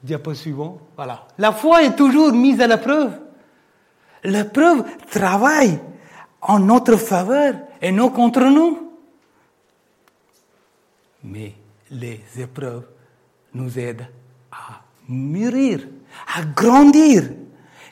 diapo 0.02 0.34
suivant, 0.34 0.80
voilà. 0.96 1.26
La 1.38 1.52
foi 1.52 1.84
est 1.84 1.96
toujours 1.96 2.32
mise 2.32 2.60
à 2.60 2.66
l'épreuve. 2.66 3.18
L'épreuve 4.24 4.84
travaille 5.10 5.78
en 6.40 6.58
notre 6.58 6.96
faveur 6.96 7.54
et 7.80 7.92
non 7.92 8.10
contre 8.10 8.44
nous. 8.44 8.92
Mais 11.24 11.54
les 11.90 12.20
épreuves 12.36 12.86
nous 13.54 13.78
aident 13.78 14.08
à 14.52 14.82
mûrir, 15.08 15.86
à 16.34 16.42
grandir. 16.44 17.30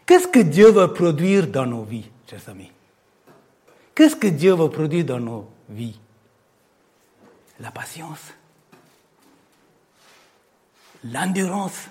Qu'est-ce 0.04 0.28
que 0.28 0.40
Dieu 0.40 0.70
veut 0.70 0.92
produire 0.92 1.46
dans 1.48 1.66
nos 1.66 1.82
vies, 1.82 2.08
chers 2.28 2.48
amis? 2.48 2.70
Qu'est-ce 3.94 4.16
que 4.16 4.28
Dieu 4.28 4.54
veut 4.54 4.68
produire 4.68 5.04
dans 5.04 5.18
nos 5.18 5.50
vies? 5.68 5.98
La 7.58 7.70
patience, 7.70 8.34
l'endurance, 11.04 11.88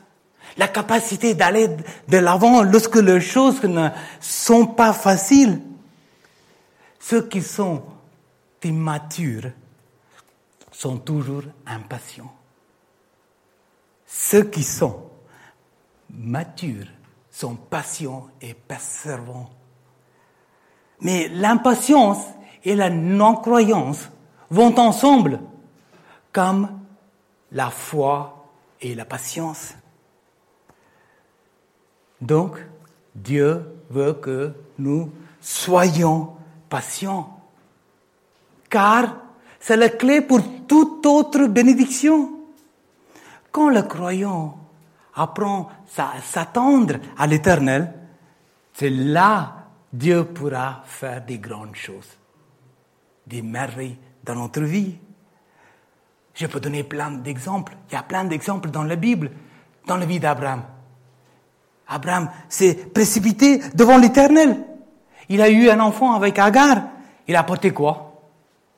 la 0.57 0.67
capacité 0.67 1.33
d'aller 1.33 1.69
de 2.07 2.17
l'avant 2.17 2.63
lorsque 2.63 2.95
les 2.95 3.19
choses 3.19 3.63
ne 3.63 3.89
sont 4.19 4.67
pas 4.67 4.93
faciles. 4.93 5.61
Ceux 6.99 7.27
qui 7.27 7.41
sont 7.41 7.83
immatures 8.63 9.51
sont 10.71 10.97
toujours 10.97 11.43
impatients. 11.65 12.33
Ceux 14.05 14.43
qui 14.43 14.63
sont 14.63 15.03
matures 16.09 16.87
sont 17.29 17.55
patients 17.55 18.27
et 18.41 18.53
persévérants. 18.53 19.49
Mais 21.01 21.27
l'impatience 21.27 22.19
et 22.63 22.75
la 22.75 22.89
non-croyance 22.89 24.09
vont 24.49 24.77
ensemble, 24.79 25.39
comme 26.31 26.79
la 27.51 27.69
foi 27.69 28.47
et 28.81 28.95
la 28.95 29.05
patience. 29.05 29.73
Donc, 32.25 32.57
Dieu 33.13 33.63
veut 33.91 34.13
que 34.13 34.51
nous 34.79 35.11
soyons 35.39 36.31
patients, 36.67 37.39
car 38.67 39.15
c'est 39.59 39.77
la 39.77 39.89
clé 39.89 40.21
pour 40.21 40.41
toute 40.67 41.05
autre 41.05 41.45
bénédiction. 41.45 42.31
Quand 43.51 43.69
le 43.69 43.83
croyant 43.83 44.57
apprend 45.13 45.69
à 45.97 46.19
s'attendre 46.21 46.95
à 47.15 47.27
l'éternel, 47.27 47.93
c'est 48.73 48.89
là 48.89 49.67
Dieu 49.93 50.25
pourra 50.25 50.81
faire 50.85 51.23
des 51.23 51.37
grandes 51.37 51.75
choses, 51.75 52.17
des 53.27 53.43
merveilles 53.43 53.97
dans 54.23 54.35
notre 54.35 54.61
vie. 54.61 54.97
Je 56.33 56.47
peux 56.47 56.59
donner 56.59 56.83
plein 56.83 57.11
d'exemples. 57.11 57.77
Il 57.89 57.93
y 57.93 57.97
a 57.97 58.03
plein 58.03 58.25
d'exemples 58.25 58.71
dans 58.71 58.83
la 58.83 58.95
Bible, 58.95 59.29
dans 59.85 59.95
la 59.95 60.05
vie 60.05 60.19
d'Abraham. 60.19 60.63
Abraham 61.87 62.29
s'est 62.49 62.73
précipité 62.73 63.61
devant 63.73 63.97
l'Éternel. 63.97 64.63
Il 65.29 65.41
a 65.41 65.49
eu 65.49 65.69
un 65.69 65.79
enfant 65.79 66.13
avec 66.13 66.39
Agar. 66.39 66.83
Il 67.27 67.35
a 67.35 67.39
apporté 67.39 67.71
quoi? 67.71 68.21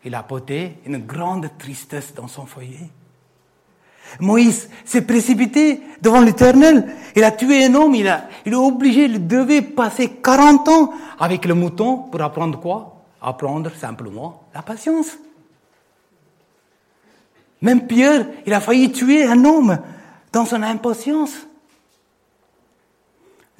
Il 0.04 0.16
a 0.16 0.20
apporté 0.20 0.78
une 0.86 1.00
grande 1.00 1.50
tristesse 1.58 2.14
dans 2.14 2.28
son 2.28 2.46
foyer. 2.46 2.90
Moïse 4.20 4.70
s'est 4.86 5.02
précipité 5.02 5.82
devant 6.02 6.22
l'Éternel. 6.22 6.94
Il 7.16 7.24
a 7.24 7.32
tué 7.32 7.66
un 7.66 7.76
homme. 7.76 7.96
Il, 7.96 8.08
a, 8.08 8.28
il 8.46 8.54
est 8.54 8.56
obligé, 8.56 9.06
il 9.06 9.28
devait 9.28 9.62
passer 9.62 10.10
40 10.10 10.68
ans 10.70 10.94
avec 11.20 11.46
le 11.46 11.54
mouton 11.54 11.98
pour 11.98 12.22
apprendre 12.22 12.60
quoi? 12.60 13.04
Apprendre 13.22 13.72
simplement 13.76 14.44
la 14.54 14.62
patience. 14.62 15.18
Même 17.62 17.88
Pierre, 17.88 18.28
il 18.46 18.54
a 18.54 18.62
failli 18.62 18.92
tuer 18.92 19.26
un 19.26 19.44
homme 19.44 19.80
dans 20.32 20.46
son 20.46 20.62
impatience. 20.62 21.48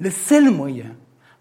Le 0.00 0.10
seul 0.10 0.50
moyen 0.50 0.94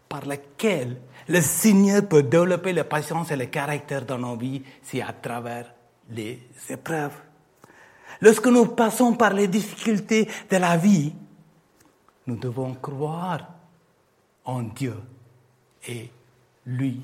par 0.09 0.25
lequel 0.25 0.97
le 1.27 1.41
Seigneur 1.41 2.07
peut 2.07 2.23
développer 2.23 2.73
la 2.73 2.83
patience 2.83 3.31
et 3.31 3.35
le 3.35 3.45
caractère 3.45 4.05
dans 4.05 4.17
nos 4.17 4.37
vies, 4.37 4.63
c'est 4.81 5.01
à 5.01 5.13
travers 5.13 5.73
les 6.09 6.39
épreuves. 6.69 7.15
Lorsque 8.21 8.47
nous 8.47 8.65
passons 8.67 9.13
par 9.13 9.33
les 9.33 9.47
difficultés 9.47 10.27
de 10.49 10.57
la 10.57 10.77
vie, 10.77 11.13
nous 12.25 12.37
devons 12.37 12.73
croire 12.75 13.47
en 14.45 14.63
Dieu 14.63 14.95
et 15.87 16.09
lui 16.65 17.01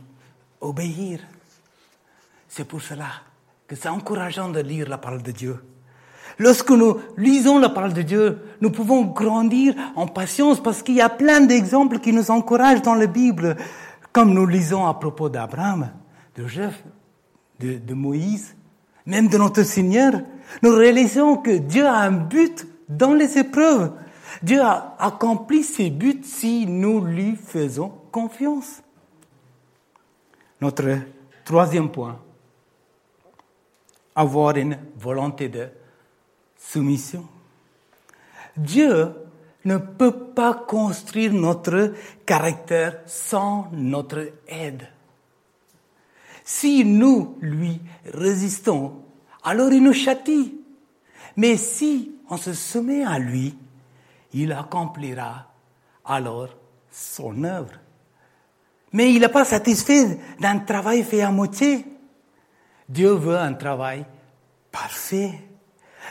obéir. 0.61 1.19
C'est 2.47 2.65
pour 2.65 2.81
cela 2.81 3.09
que 3.67 3.75
c'est 3.75 3.89
encourageant 3.89 4.49
de 4.49 4.59
lire 4.59 4.89
la 4.89 4.97
parole 4.97 5.23
de 5.23 5.31
Dieu. 5.31 5.63
Lorsque 6.39 6.71
nous 6.71 6.97
lisons 7.17 7.59
la 7.59 7.69
parole 7.69 7.93
de 7.93 8.01
Dieu, 8.01 8.39
nous 8.61 8.71
pouvons 8.71 9.03
grandir 9.03 9.75
en 9.95 10.07
patience 10.07 10.61
parce 10.61 10.81
qu'il 10.81 10.95
y 10.95 11.01
a 11.01 11.09
plein 11.09 11.41
d'exemples 11.41 11.99
qui 11.99 12.11
nous 12.11 12.31
encouragent 12.31 12.81
dans 12.81 12.95
la 12.95 13.07
Bible, 13.07 13.55
comme 14.11 14.33
nous 14.33 14.47
lisons 14.47 14.85
à 14.85 14.93
propos 14.93 15.29
d'Abraham, 15.29 15.91
de 16.35 16.47
Jeff, 16.47 16.83
de, 17.59 17.77
de 17.77 17.93
Moïse, 17.93 18.55
même 19.05 19.27
de 19.27 19.37
notre 19.37 19.63
Seigneur. 19.63 20.13
Nous 20.61 20.75
réalisons 20.75 21.37
que 21.37 21.57
Dieu 21.57 21.85
a 21.85 21.97
un 21.97 22.11
but 22.11 22.67
dans 22.89 23.13
les 23.13 23.37
épreuves. 23.37 23.91
Dieu 24.41 24.61
a 24.61 24.95
accompli 24.99 25.63
ses 25.63 25.89
buts 25.89 26.21
si 26.23 26.65
nous 26.65 27.01
lui 27.01 27.35
faisons 27.35 27.91
confiance. 28.11 28.81
Notre 30.59 30.97
troisième 31.45 31.89
point, 31.89 32.19
avoir 34.15 34.55
une 34.55 34.77
volonté 34.97 35.49
de 35.49 35.67
soumission. 36.69 37.27
Dieu 38.55 39.13
ne 39.65 39.77
peut 39.77 40.29
pas 40.35 40.53
construire 40.53 41.33
notre 41.33 41.93
caractère 42.25 43.01
sans 43.05 43.69
notre 43.71 44.33
aide. 44.47 44.87
Si 46.43 46.83
nous 46.83 47.37
lui 47.41 47.79
résistons, 48.05 49.03
alors 49.43 49.71
il 49.71 49.83
nous 49.83 49.93
châtie. 49.93 50.59
Mais 51.37 51.57
si 51.57 52.11
on 52.29 52.37
se 52.37 52.53
soumet 52.53 53.03
à 53.03 53.17
lui, 53.17 53.57
il 54.33 54.51
accomplira 54.51 55.47
alors 56.05 56.49
son 56.91 57.43
œuvre. 57.43 57.73
Mais 58.91 59.13
il 59.13 59.21
n'est 59.21 59.29
pas 59.29 59.45
satisfait 59.45 60.19
d'un 60.39 60.59
travail 60.59 61.03
fait 61.03 61.21
à 61.21 61.31
moitié. 61.31 61.85
Dieu 62.87 63.11
veut 63.11 63.37
un 63.37 63.53
travail 63.53 64.05
parfait. 64.71 65.39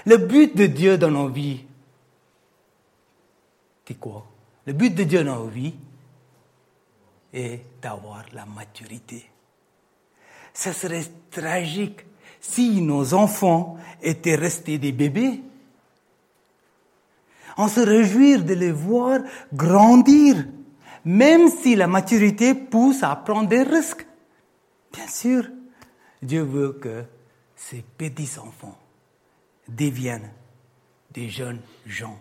Le 0.05 0.17
but 0.17 0.57
de 0.57 0.67
Dieu 0.67 0.99
dans 0.99 1.11
nos 1.11 1.29
vies, 1.29 1.65
c'est 3.87 3.99
quoi? 3.99 4.27
Le 4.67 4.73
but 4.73 4.95
de 4.95 5.05
Dieu 5.05 5.23
dans 5.23 5.37
nos 5.37 5.47
vies 5.47 5.75
est 7.33 7.61
d'avoir 7.81 8.25
la 8.33 8.47
maturité. 8.47 9.25
Ce 10.55 10.73
serait 10.73 11.05
tragique 11.31 12.01
si 12.41 12.83
nos 12.83 13.15
enfants 13.15 13.79
étaient 14.03 14.35
restés 14.35 14.79
des 14.79 14.93
bébés. 14.93 15.41
On 17.57 17.69
se 17.69 17.81
réjouir 17.81 18.45
de 18.45 18.55
les 18.55 18.73
voir 18.73 19.21
grandir, 19.53 20.45
même 21.05 21.49
si 21.49 21.77
la 21.77 21.87
maturité 21.87 22.55
pousse 22.55 23.03
à 23.03 23.15
prendre 23.15 23.49
des 23.49 23.63
risques. 23.63 24.07
Bien 24.93 25.07
sûr, 25.07 25.45
Dieu 26.21 26.43
veut 26.43 26.73
que 26.73 27.05
ces 27.55 27.83
petits-enfants 27.97 28.77
deviennent 29.77 30.31
des 31.11 31.29
jeunes 31.29 31.61
gens 31.87 32.19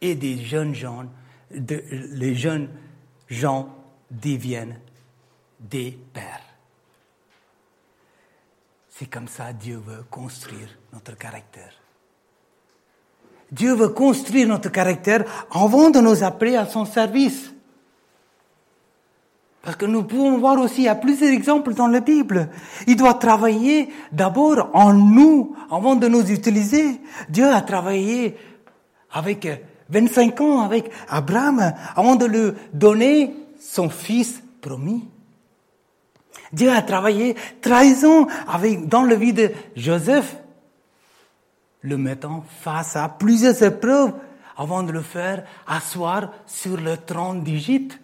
et 0.00 0.14
des 0.14 0.38
jeunes 0.38 0.74
gens, 0.74 1.06
les 1.50 2.34
jeunes 2.34 2.68
gens 3.28 3.68
deviennent 4.10 4.78
des 5.60 5.98
pères. 6.12 6.42
C'est 8.90 9.06
comme 9.06 9.28
ça 9.28 9.52
Dieu 9.52 9.76
veut 9.76 10.04
construire 10.10 10.68
notre 10.92 11.16
caractère. 11.16 11.72
Dieu 13.50 13.74
veut 13.74 13.88
construire 13.88 14.48
notre 14.48 14.68
caractère 14.70 15.24
avant 15.50 15.90
de 15.90 16.00
nous 16.00 16.22
appeler 16.22 16.56
à 16.56 16.66
son 16.66 16.84
service. 16.84 17.52
Parce 19.62 19.76
que 19.76 19.86
nous 19.86 20.04
pouvons 20.04 20.38
voir 20.38 20.58
aussi, 20.60 20.88
a 20.88 20.94
plusieurs 20.94 21.32
exemples 21.32 21.74
dans 21.74 21.88
la 21.88 22.00
Bible. 22.00 22.48
Il 22.86 22.96
doit 22.96 23.14
travailler 23.14 23.88
d'abord 24.12 24.70
en 24.72 24.94
nous 24.94 25.56
avant 25.70 25.96
de 25.96 26.06
nous 26.08 26.30
utiliser. 26.30 27.00
Dieu 27.28 27.46
a 27.46 27.60
travaillé 27.60 28.36
avec 29.12 29.48
25 29.90 30.40
ans 30.40 30.60
avec 30.60 30.90
Abraham 31.08 31.74
avant 31.96 32.16
de 32.16 32.26
lui 32.26 32.52
donner 32.72 33.34
son 33.60 33.88
fils 33.90 34.42
promis. 34.60 35.04
Dieu 36.52 36.70
a 36.70 36.82
travaillé 36.82 37.36
13 37.60 38.04
ans 38.04 38.26
avec, 38.46 38.88
dans 38.88 39.02
le 39.02 39.14
vie 39.16 39.32
de 39.32 39.50
Joseph, 39.76 40.36
le 41.82 41.98
mettant 41.98 42.44
face 42.60 42.96
à 42.96 43.08
plusieurs 43.08 43.62
épreuves 43.62 44.12
avant 44.56 44.82
de 44.82 44.92
le 44.92 45.02
faire 45.02 45.44
asseoir 45.66 46.30
sur 46.46 46.76
le 46.80 46.96
trône 46.96 47.42
d'Égypte. 47.42 47.98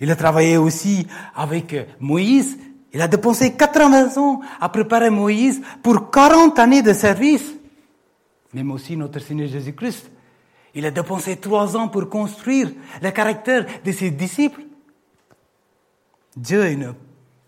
Il 0.00 0.10
a 0.10 0.16
travaillé 0.16 0.56
aussi 0.56 1.06
avec 1.34 1.76
Moïse. 2.00 2.58
Il 2.92 3.00
a 3.00 3.08
dépensé 3.08 3.54
80 3.54 4.16
ans 4.16 4.40
à 4.60 4.68
préparer 4.68 5.10
Moïse 5.10 5.60
pour 5.82 6.10
40 6.10 6.58
années 6.58 6.82
de 6.82 6.92
service. 6.92 7.54
Même 8.52 8.70
aussi 8.72 8.96
notre 8.96 9.20
Seigneur 9.20 9.48
Jésus-Christ. 9.48 10.10
Il 10.74 10.86
a 10.86 10.90
dépensé 10.90 11.36
trois 11.36 11.76
ans 11.76 11.88
pour 11.88 12.08
construire 12.08 12.70
le 13.02 13.10
caractère 13.10 13.66
de 13.84 13.92
ses 13.92 14.10
disciples. 14.10 14.62
Dieu 16.36 16.74
ne 16.74 16.92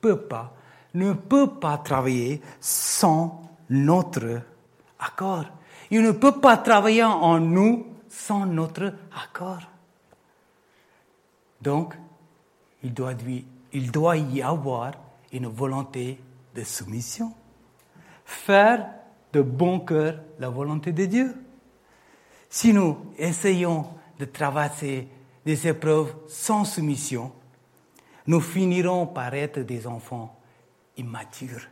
peut 0.01 0.21
pas, 0.21 0.55
ne 0.95 1.13
peut 1.13 1.49
pas 1.49 1.79
travailler 1.79 2.41
sans 2.61 3.43
notre 3.71 4.43
accord. 4.99 5.47
Il 5.91 6.03
ne 6.03 6.11
peut 6.13 6.41
pas 6.41 6.57
travailler 6.57 7.05
en 7.05 7.39
nous 7.39 7.87
sans 8.09 8.45
notre 8.45 8.93
accord. 9.25 9.61
Donc, 11.61 11.95
il 12.83 12.93
doit, 12.93 14.17
y 14.17 14.43
avoir 14.43 14.93
une 15.33 15.47
volonté 15.47 16.21
de 16.55 16.63
soumission. 16.65 17.33
Faire 18.25 18.89
de 19.33 19.41
bon 19.41 19.81
cœur 19.81 20.21
la 20.39 20.49
volonté 20.49 20.93
de 20.93 21.07
Dieu. 21.07 21.35
Si 22.51 22.73
nous 22.73 22.99
essayons 23.17 23.87
de 24.19 24.25
traverser 24.27 25.09
des 25.45 25.67
épreuves 25.67 26.15
sans 26.29 26.65
soumission, 26.65 27.33
nous 28.27 28.41
finirons 28.41 29.07
par 29.07 29.35
être 29.35 29.61
des 29.61 29.87
enfants 29.87 30.39
immatures 30.97 31.67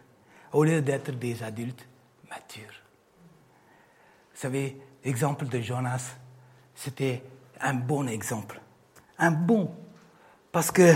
au 0.52 0.64
lieu 0.64 0.82
d'être 0.82 1.12
des 1.12 1.42
adultes 1.42 1.86
mature. 2.28 2.72
Vous 4.32 4.40
savez, 4.40 4.80
l'exemple 5.04 5.46
de 5.46 5.60
Jonas, 5.60 6.16
c'était 6.74 7.22
un 7.60 7.74
bon 7.74 8.08
exemple. 8.08 8.60
Un 9.18 9.30
bon. 9.30 9.70
Parce 10.52 10.70
que 10.70 10.94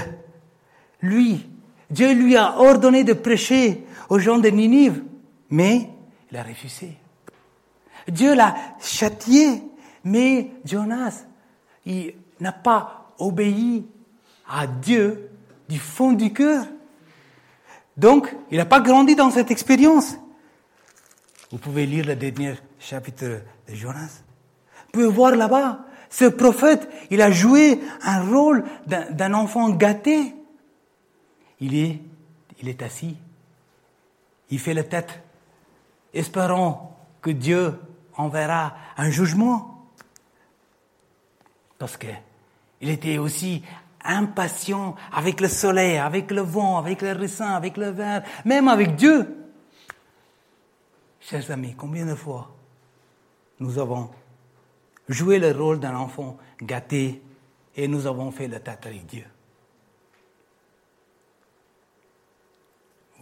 lui, 1.01 1.47
Dieu 1.91 2.13
lui 2.13 2.37
a 2.37 2.59
ordonné 2.59 3.05
de 3.05 3.13
prêcher 3.13 3.85
aux 4.09 4.19
gens 4.19 4.39
de 4.39 4.49
Ninive, 4.49 5.03
mais 5.51 5.91
il 6.31 6.37
a 6.37 6.43
refusé. 6.43 6.97
Dieu 8.09 8.35
l'a 8.35 8.55
châtié, 8.81 9.63
mais 10.03 10.51
Jonas, 10.65 11.25
il 11.87 12.15
n'a 12.41 12.53
pas 12.53 13.13
obéi 13.19 13.87
à 14.49 14.67
Dieu 14.67 15.31
du 15.69 15.79
fond 15.79 16.13
du 16.13 16.33
cœur. 16.33 16.67
Donc, 17.97 18.35
il 18.51 18.59
n'a 18.59 18.67
pas 18.67 18.81
grandi 18.81 19.15
dans 19.15 19.31
cette 19.31 19.51
expérience. 19.51 20.17
Vous 21.51 21.59
pouvez 21.59 21.87
lire 21.87 22.05
le 22.07 22.17
dernier 22.17 22.55
chapitre 22.79 23.43
de 23.69 23.75
Jonas. 23.75 24.23
Vous 24.87 24.91
pouvez 24.93 25.07
voir 25.07 25.37
là-bas, 25.37 25.87
ce 26.11 26.27
prophète, 26.27 26.89
il 27.11 27.21
a 27.23 27.31
joué 27.31 27.81
un 28.03 28.23
rôle 28.23 28.65
d'un 28.87 29.35
enfant 29.35 29.71
gâté. 29.71 30.35
Il 31.61 31.75
est, 31.75 32.01
il 32.61 32.69
est 32.69 32.83
assis, 32.83 33.17
il 34.51 34.59
fait 34.59 34.75
la 34.75 34.85
tête, 34.85 35.23
espérant 36.13 36.97
que 37.23 37.31
Dieu 37.31 37.79
enverra 38.17 38.75
un 38.97 39.11
jugement. 39.11 39.89
Parce 41.79 41.97
qu'il 41.97 42.89
était 42.89 43.19
aussi 43.19 43.63
impatient 44.05 44.95
avec 45.13 45.41
le 45.41 45.49
soleil, 45.49 45.97
avec 45.97 46.31
le 46.31 46.43
vent, 46.43 46.79
avec 46.79 47.03
le 47.03 47.13
ricin, 47.13 47.49
avec 47.55 47.77
le 47.77 47.91
verre, 47.91 48.23
même 48.45 48.69
avec 48.69 48.97
Dieu. 48.97 49.37
Chers 51.21 51.51
amis, 51.51 51.75
combien 51.77 52.05
de 52.05 52.15
fois 52.15 52.55
nous 53.61 53.79
avons 53.79 54.11
joué 55.09 55.39
le 55.39 55.53
rôle 55.53 55.81
d'un 55.81 55.97
enfant 55.97 56.39
gâté 56.61 57.23
et 57.77 57.89
nous 57.89 58.07
avons 58.07 58.31
fait 58.31 58.49
la 58.49 58.61
tête 58.61 58.87
avec 58.87 59.07
Dieu 59.07 59.25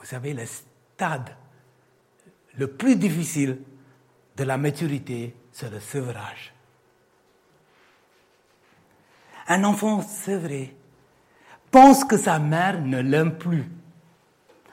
Vous 0.02 0.08
savez, 0.08 0.34
le 0.34 0.44
stade 0.44 1.36
le 2.58 2.66
plus 2.66 2.96
difficile 2.96 3.58
de 4.36 4.44
la 4.44 4.56
maturité, 4.56 5.34
c'est 5.52 5.70
le 5.70 5.78
sevrage. 5.78 6.52
Un 9.46 9.62
enfant 9.64 10.02
sevré 10.02 10.74
pense 11.70 12.04
que 12.04 12.16
sa 12.16 12.38
mère 12.40 12.80
ne 12.82 12.98
l'aime 12.98 13.38
plus. 13.38 13.64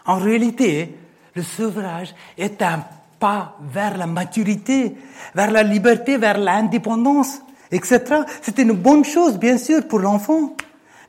En 0.06 0.18
réalité, 0.18 0.98
le 1.36 1.44
sevrage 1.44 2.16
est 2.38 2.62
un 2.62 2.84
pas 3.20 3.58
vers 3.62 3.98
la 3.98 4.08
maturité, 4.08 4.96
vers 5.36 5.52
la 5.52 5.64
liberté, 5.64 6.18
vers 6.18 6.38
l'indépendance, 6.38 7.42
etc. 7.72 8.24
C'est 8.42 8.58
une 8.60 8.72
bonne 8.72 9.04
chose, 9.04 9.38
bien 9.38 9.58
sûr, 9.58 9.88
pour 9.88 10.00
l'enfant. 10.00 10.56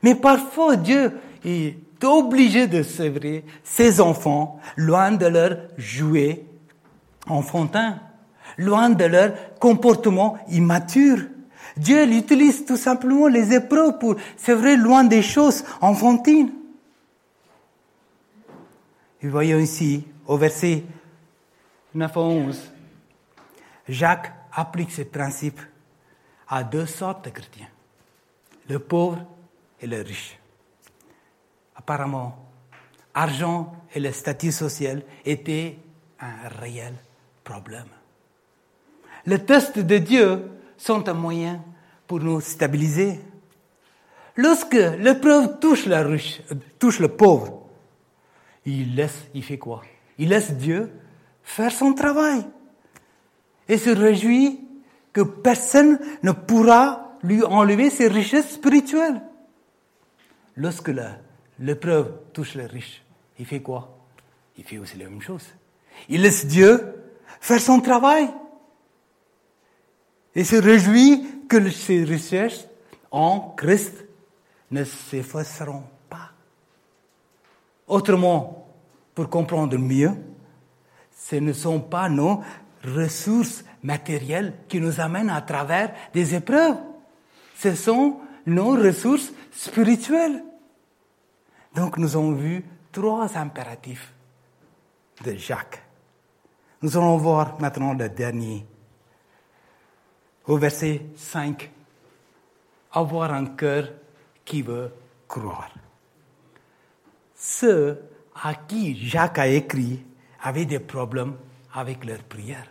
Mais 0.03 0.15
parfois, 0.15 0.75
Dieu 0.75 1.13
est 1.45 1.77
obligé 2.03 2.67
de 2.67 2.83
sevrer 2.83 3.45
ses 3.63 4.01
enfants 4.01 4.59
loin 4.75 5.11
de 5.11 5.27
leur 5.27 5.57
jouet 5.77 6.45
enfantin, 7.27 7.99
loin 8.57 8.89
de 8.89 9.05
leur 9.05 9.33
comportement 9.59 10.37
immature. 10.49 11.19
Dieu 11.77 12.03
utilise 12.11 12.65
tout 12.65 12.77
simplement 12.77 13.27
les 13.27 13.53
épreuves 13.53 13.97
pour 13.99 14.15
sevrer 14.35 14.75
loin 14.75 15.03
des 15.03 15.21
choses 15.21 15.63
enfantines. 15.79 16.51
Et 19.23 19.27
voyons 19.27 19.59
ici, 19.59 20.03
au 20.27 20.37
verset 20.37 20.83
9 21.93 22.17
à 22.17 22.19
11, 22.19 22.71
Jacques 23.89 24.33
applique 24.53 24.91
ce 24.91 25.01
principe 25.01 25.59
à 26.47 26.63
deux 26.63 26.85
sortes 26.85 27.25
de 27.25 27.29
chrétiens, 27.29 27.69
le 28.69 28.79
pauvre 28.79 29.25
et 29.79 29.87
le 29.87 30.01
riche. 30.01 30.37
Apparemment, 31.75 32.37
argent 33.13 33.73
et 33.93 33.99
le 33.99 34.11
statut 34.11 34.51
social 34.51 35.03
étaient 35.25 35.77
un 36.19 36.47
réel 36.59 36.93
problème. 37.43 37.87
Les 39.25 39.43
tests 39.43 39.79
de 39.79 39.97
Dieu 39.97 40.49
sont 40.77 41.07
un 41.07 41.13
moyen 41.13 41.63
pour 42.07 42.19
nous 42.19 42.41
stabiliser. 42.41 43.19
Lorsque 44.35 44.73
l'épreuve 44.73 45.59
touche, 45.59 45.87
riche, 45.87 46.41
touche 46.79 46.99
le 46.99 47.09
pauvre, 47.09 47.67
il 48.65 48.95
laisse, 48.95 49.25
il 49.33 49.43
fait 49.43 49.57
quoi? 49.57 49.81
Il 50.17 50.29
laisse 50.29 50.53
Dieu 50.53 50.91
faire 51.43 51.71
son 51.71 51.93
travail 51.93 52.45
et 53.67 53.77
se 53.77 53.89
réjouit 53.89 54.59
que 55.13 55.21
personne 55.21 55.99
ne 56.23 56.31
pourra 56.31 57.17
lui 57.23 57.43
enlever 57.43 57.89
ses 57.89 58.07
richesses 58.07 58.53
spirituelles. 58.53 59.21
Lorsque 60.55 60.91
l'épreuve 61.59 62.13
touche 62.33 62.55
les 62.55 62.65
riches, 62.65 63.03
il 63.39 63.45
fait 63.45 63.61
quoi? 63.61 63.97
Il 64.57 64.63
fait 64.63 64.77
aussi 64.77 64.97
la 64.97 65.05
même 65.09 65.21
chose. 65.21 65.45
Il 66.09 66.21
laisse 66.21 66.45
Dieu 66.45 66.95
faire 67.39 67.61
son 67.61 67.79
travail 67.79 68.29
et 70.35 70.43
se 70.43 70.55
réjouit 70.55 71.45
que 71.47 71.69
ses 71.69 72.03
richesses 72.03 72.67
en 73.11 73.53
Christ 73.57 74.05
ne 74.71 74.83
s'effaceront 74.83 75.83
pas. 76.09 76.31
Autrement, 77.87 78.67
pour 79.13 79.29
comprendre 79.29 79.77
mieux, 79.77 80.11
ce 81.29 81.35
ne 81.35 81.53
sont 81.53 81.79
pas 81.79 82.09
nos 82.09 82.41
ressources 82.83 83.63
matérielles 83.83 84.53
qui 84.67 84.79
nous 84.79 84.99
amènent 84.99 85.29
à 85.29 85.41
travers 85.41 85.93
des 86.13 86.33
épreuves. 86.33 86.77
Ce 87.55 87.75
sont 87.75 88.19
nos 88.45 88.71
ressources 88.71 89.31
spirituelles. 89.51 90.43
Donc 91.75 91.97
nous 91.97 92.15
avons 92.15 92.33
vu 92.33 92.65
trois 92.91 93.37
impératifs 93.37 94.11
de 95.23 95.35
Jacques. 95.35 95.83
Nous 96.81 96.97
allons 96.97 97.17
voir 97.17 97.61
maintenant 97.61 97.93
le 97.93 98.09
dernier. 98.09 98.65
Au 100.47 100.57
verset 100.57 101.05
5, 101.15 101.69
avoir 102.93 103.31
un 103.31 103.45
cœur 103.45 103.89
qui 104.43 104.63
veut 104.63 104.91
croire. 105.27 105.69
Ceux 107.35 108.01
à 108.43 108.55
qui 108.55 108.97
Jacques 109.07 109.37
a 109.37 109.47
écrit 109.47 110.03
avaient 110.41 110.65
des 110.65 110.79
problèmes 110.79 111.35
avec 111.73 112.05
leur 112.05 112.19
prière. 112.23 112.67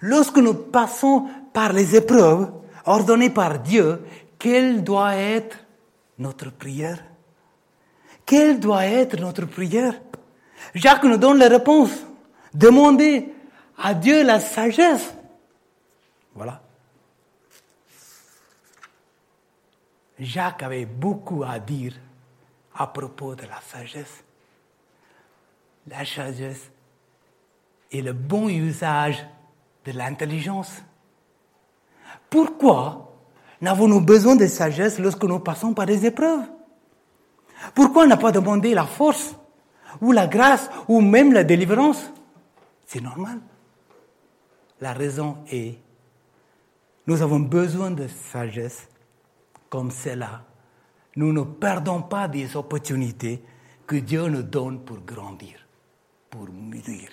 Lorsque 0.00 0.38
nous 0.38 0.54
passons 0.54 1.28
par 1.52 1.72
les 1.72 1.96
épreuves 1.96 2.50
ordonnées 2.86 3.30
par 3.30 3.58
Dieu, 3.58 4.02
quelle 4.38 4.82
doit 4.82 5.16
être 5.16 5.58
notre 6.18 6.50
prière? 6.50 7.04
Quelle 8.24 8.60
doit 8.60 8.86
être 8.86 9.20
notre 9.20 9.44
prière? 9.44 9.94
Jacques 10.74 11.04
nous 11.04 11.16
donne 11.16 11.38
la 11.38 11.48
réponse. 11.48 11.90
Demandez 12.54 13.32
à 13.76 13.94
Dieu 13.94 14.24
la 14.24 14.40
sagesse. 14.40 15.14
Voilà. 16.34 16.62
Jacques 20.18 20.62
avait 20.62 20.84
beaucoup 20.84 21.42
à 21.44 21.58
dire 21.58 21.94
à 22.74 22.86
propos 22.86 23.34
de 23.34 23.42
la 23.42 23.60
sagesse 23.60 24.22
la 25.86 26.04
sagesse 26.04 26.70
et 27.90 28.02
le 28.02 28.12
bon 28.12 28.48
usage 28.48 29.24
de 29.84 29.92
l'intelligence. 29.92 30.82
Pourquoi 32.28 33.16
n'avons-nous 33.60 34.00
besoin 34.00 34.36
de 34.36 34.46
sagesse 34.46 34.98
lorsque 34.98 35.24
nous 35.24 35.40
passons 35.40 35.74
par 35.74 35.86
des 35.86 36.06
épreuves? 36.06 36.48
Pourquoi 37.74 38.06
n'a 38.06 38.16
pas 38.16 38.32
demandé 38.32 38.74
la 38.74 38.86
force 38.86 39.34
ou 40.00 40.12
la 40.12 40.26
grâce 40.26 40.70
ou 40.88 41.00
même 41.00 41.32
la 41.32 41.44
délivrance? 41.44 42.10
C'est 42.86 43.00
normal. 43.00 43.40
La 44.80 44.92
raison 44.92 45.38
est, 45.50 45.78
nous 47.06 47.20
avons 47.20 47.40
besoin 47.40 47.90
de 47.90 48.06
sagesse 48.06 48.88
comme 49.68 49.90
celle-là. 49.90 50.42
Nous 51.16 51.32
ne 51.32 51.42
perdons 51.42 52.02
pas 52.02 52.28
des 52.28 52.56
opportunités 52.56 53.42
que 53.86 53.96
Dieu 53.96 54.26
nous 54.28 54.42
donne 54.42 54.80
pour 54.80 54.98
grandir 55.00 55.66
pour 56.30 56.48
mûrir. 56.48 57.08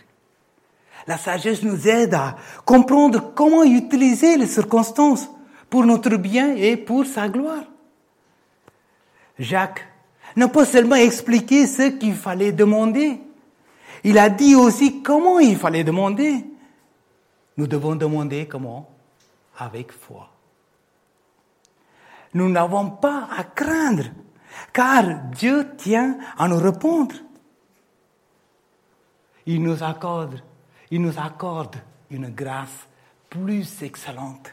La 1.07 1.17
sagesse 1.17 1.63
nous 1.63 1.87
aide 1.87 2.13
à 2.13 2.35
comprendre 2.65 3.33
comment 3.33 3.63
utiliser 3.63 4.37
les 4.37 4.47
circonstances 4.47 5.29
pour 5.69 5.85
notre 5.85 6.15
bien 6.15 6.55
et 6.55 6.77
pour 6.77 7.05
sa 7.05 7.27
gloire. 7.27 7.63
Jacques 9.39 9.85
n'a 10.35 10.47
pas 10.47 10.65
seulement 10.65 10.95
expliqué 10.95 11.67
ce 11.67 11.89
qu'il 11.89 12.15
fallait 12.15 12.51
demander, 12.51 13.19
il 14.03 14.17
a 14.17 14.29
dit 14.29 14.55
aussi 14.55 15.01
comment 15.01 15.39
il 15.39 15.57
fallait 15.57 15.83
demander. 15.83 16.45
Nous 17.57 17.67
devons 17.67 17.95
demander 17.95 18.47
comment? 18.47 18.89
Avec 19.57 19.91
foi. 19.91 20.29
Nous 22.33 22.49
n'avons 22.49 22.91
pas 22.91 23.27
à 23.35 23.43
craindre, 23.43 24.05
car 24.71 25.03
Dieu 25.31 25.67
tient 25.77 26.17
à 26.37 26.47
nous 26.47 26.57
répondre 26.57 27.15
il 29.47 29.63
nous 29.63 29.81
accorde 29.83 30.41
il 30.89 31.01
nous 31.01 31.19
accorde 31.19 31.75
une 32.09 32.29
grâce 32.29 32.87
plus 33.29 33.83
excellente. 33.83 34.49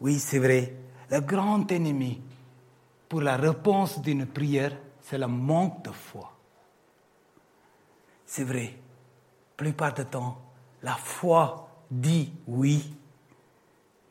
Oui, 0.00 0.18
c'est 0.18 0.38
vrai, 0.38 0.74
le 1.10 1.20
grand 1.20 1.70
ennemi 1.70 2.20
pour 3.08 3.20
la 3.22 3.36
réponse 3.36 4.00
d'une 4.00 4.26
prière, 4.26 4.76
c'est 5.00 5.18
le 5.18 5.26
manque 5.26 5.84
de 5.84 5.90
foi. 5.90 6.36
C'est 8.26 8.44
vrai, 8.44 8.74
la 8.74 9.56
plupart 9.56 9.94
du 9.94 10.04
temps, 10.04 10.38
la 10.82 10.94
foi 10.94 11.68
dit 11.90 12.32
oui, 12.46 12.94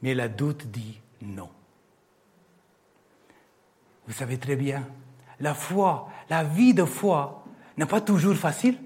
mais 0.01 0.15
le 0.15 0.29
doute 0.29 0.67
dit 0.67 0.99
non. 1.21 1.49
Vous 4.07 4.13
savez 4.13 4.37
très 4.37 4.55
bien, 4.55 4.87
la 5.39 5.53
foi, 5.53 6.09
la 6.29 6.43
vie 6.43 6.73
de 6.73 6.85
foi 6.85 7.43
n'est 7.77 7.85
pas 7.85 8.01
toujours 8.01 8.35
facile. 8.35 8.77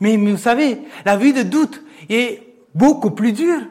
Mais, 0.00 0.16
vous 0.16 0.36
savez, 0.36 0.80
la 1.04 1.16
vie 1.16 1.32
de 1.32 1.42
doute 1.42 1.82
est 2.08 2.42
beaucoup 2.74 3.10
plus 3.10 3.32
dure. 3.32 3.62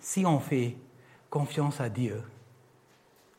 Si 0.00 0.24
on 0.24 0.40
fait 0.40 0.74
confiance 1.28 1.80
à 1.80 1.90
Dieu, 1.90 2.22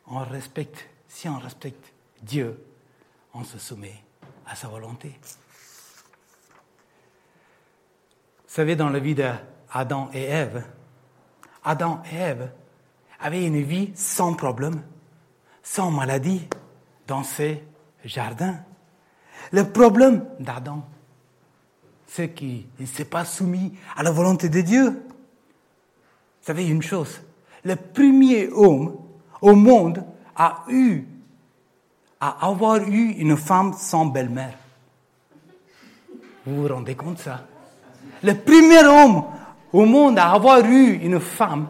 on 0.07 0.19
respecte, 0.19 0.87
si 1.07 1.27
on 1.27 1.39
respecte 1.39 1.91
Dieu, 2.21 2.63
on 3.33 3.43
se 3.43 3.57
soumet 3.57 4.03
à 4.45 4.55
sa 4.55 4.67
volonté. 4.67 5.15
Vous 8.47 8.55
savez, 8.55 8.75
dans 8.75 8.89
la 8.89 8.99
vie 8.99 9.15
d'Adam 9.15 10.09
et 10.13 10.23
Ève, 10.23 10.65
Adam 11.63 12.01
et 12.11 12.15
Ève 12.15 12.51
avaient 13.19 13.45
une 13.45 13.61
vie 13.61 13.91
sans 13.95 14.33
problème, 14.33 14.83
sans 15.63 15.91
maladie, 15.91 16.47
dans 17.07 17.23
ces 17.23 17.63
jardins. 18.05 18.59
Le 19.51 19.63
problème 19.63 20.25
d'Adam, 20.39 20.83
c'est 22.07 22.29
qu'il 22.29 22.65
ne 22.79 22.85
s'est 22.85 23.05
pas 23.05 23.25
soumis 23.25 23.73
à 23.95 24.03
la 24.03 24.11
volonté 24.11 24.49
de 24.49 24.61
Dieu. 24.61 24.89
Vous 24.89 26.45
savez 26.45 26.67
une 26.67 26.81
chose, 26.81 27.21
le 27.63 27.75
premier 27.75 28.49
homme 28.49 28.97
au 29.41 29.55
monde 29.55 30.03
a 30.35 30.63
eu, 30.69 31.03
a 32.19 32.47
avoir 32.47 32.77
eu 32.77 33.11
une 33.11 33.37
femme 33.37 33.73
sans 33.73 34.05
belle-mère. 34.05 34.57
Vous 36.45 36.61
vous 36.61 36.73
rendez 36.73 36.95
compte 36.95 37.19
ça? 37.19 37.45
Le 38.23 38.33
premier 38.33 38.83
homme 38.85 39.25
au 39.71 39.85
monde 39.85 40.17
à 40.17 40.31
avoir 40.31 40.65
eu 40.65 40.93
une 40.93 41.19
femme 41.19 41.67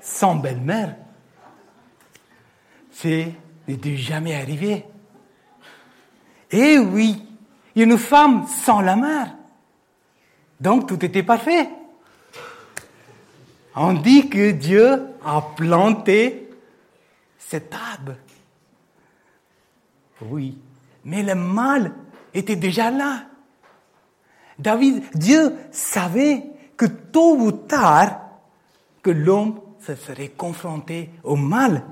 sans 0.00 0.36
belle-mère, 0.36 0.96
c'est 2.90 3.34
n'est 3.68 3.96
jamais 3.96 4.34
arrivé. 4.34 4.84
Eh 6.52 6.78
oui, 6.78 7.22
une 7.74 7.96
femme 7.98 8.46
sans 8.46 8.80
la 8.80 8.94
mère. 8.94 9.34
Donc 10.60 10.86
tout 10.86 11.02
était 11.04 11.22
parfait. 11.22 11.68
On 13.74 13.94
dit 13.94 14.28
que 14.28 14.50
Dieu 14.50 15.02
a 15.24 15.40
planté 15.56 16.50
cet 17.38 17.74
arbre. 17.74 18.16
Oui, 20.20 20.58
mais 21.04 21.22
le 21.22 21.34
mal 21.34 21.92
était 22.34 22.56
déjà 22.56 22.90
là. 22.90 23.24
David, 24.58 25.02
Dieu 25.14 25.56
savait 25.72 26.44
que 26.76 26.86
tôt 26.86 27.36
ou 27.36 27.50
tard, 27.52 28.20
que 29.02 29.10
l'homme 29.10 29.60
se 29.80 29.96
serait 29.96 30.28
confronté 30.28 31.10
au 31.24 31.34
mal. 31.34 31.82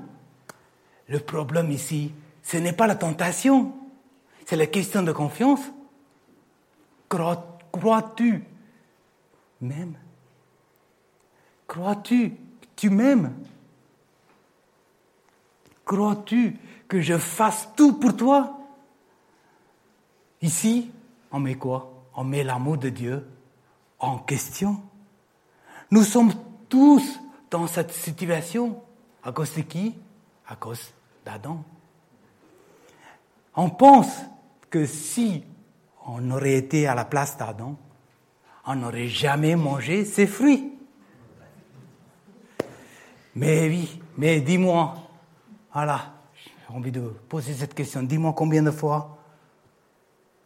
Le 1.09 1.19
problème 1.19 1.71
ici, 1.71 2.13
ce 2.43 2.57
n'est 2.57 2.73
pas 2.73 2.87
la 2.87 2.95
tentation, 2.95 3.73
c'est 4.51 4.57
la 4.57 4.67
question 4.67 5.01
de 5.01 5.13
confiance. 5.13 5.61
Crois-tu 7.07 8.43
même? 9.61 9.95
Crois-tu 11.65 12.31
que 12.31 12.67
tu 12.75 12.89
m'aimes? 12.89 13.33
Crois-tu 15.85 16.57
que 16.89 16.99
je 16.99 17.17
fasse 17.17 17.69
tout 17.77 17.93
pour 17.93 18.13
toi? 18.17 18.59
Ici, 20.41 20.91
on 21.31 21.39
met 21.39 21.55
quoi? 21.55 21.89
On 22.13 22.25
met 22.25 22.43
l'amour 22.43 22.77
de 22.77 22.89
Dieu 22.89 23.25
en 23.99 24.17
question. 24.17 24.83
Nous 25.91 26.03
sommes 26.03 26.33
tous 26.67 27.21
dans 27.49 27.67
cette 27.67 27.93
situation. 27.93 28.83
À 29.23 29.31
cause 29.31 29.55
de 29.55 29.61
qui? 29.61 29.95
À 30.45 30.57
cause 30.57 30.91
d'Adam. 31.23 31.63
On 33.55 33.69
pense 33.69 34.09
que 34.71 34.85
si 34.85 35.43
on 36.07 36.31
aurait 36.31 36.55
été 36.55 36.87
à 36.87 36.95
la 36.95 37.05
place 37.05 37.37
d'Adam, 37.37 37.77
on 38.65 38.75
n'aurait 38.75 39.07
jamais 39.07 39.55
mangé 39.55 40.05
ses 40.05 40.25
fruits. 40.25 40.73
Mais 43.35 43.67
oui, 43.67 44.01
mais 44.17 44.41
dis-moi, 44.41 44.95
voilà, 45.73 46.13
j'ai 46.35 46.75
envie 46.75 46.91
de 46.91 47.01
poser 47.01 47.53
cette 47.53 47.73
question, 47.73 48.01
dis-moi 48.03 48.33
combien 48.33 48.63
de 48.63 48.71
fois, 48.71 49.17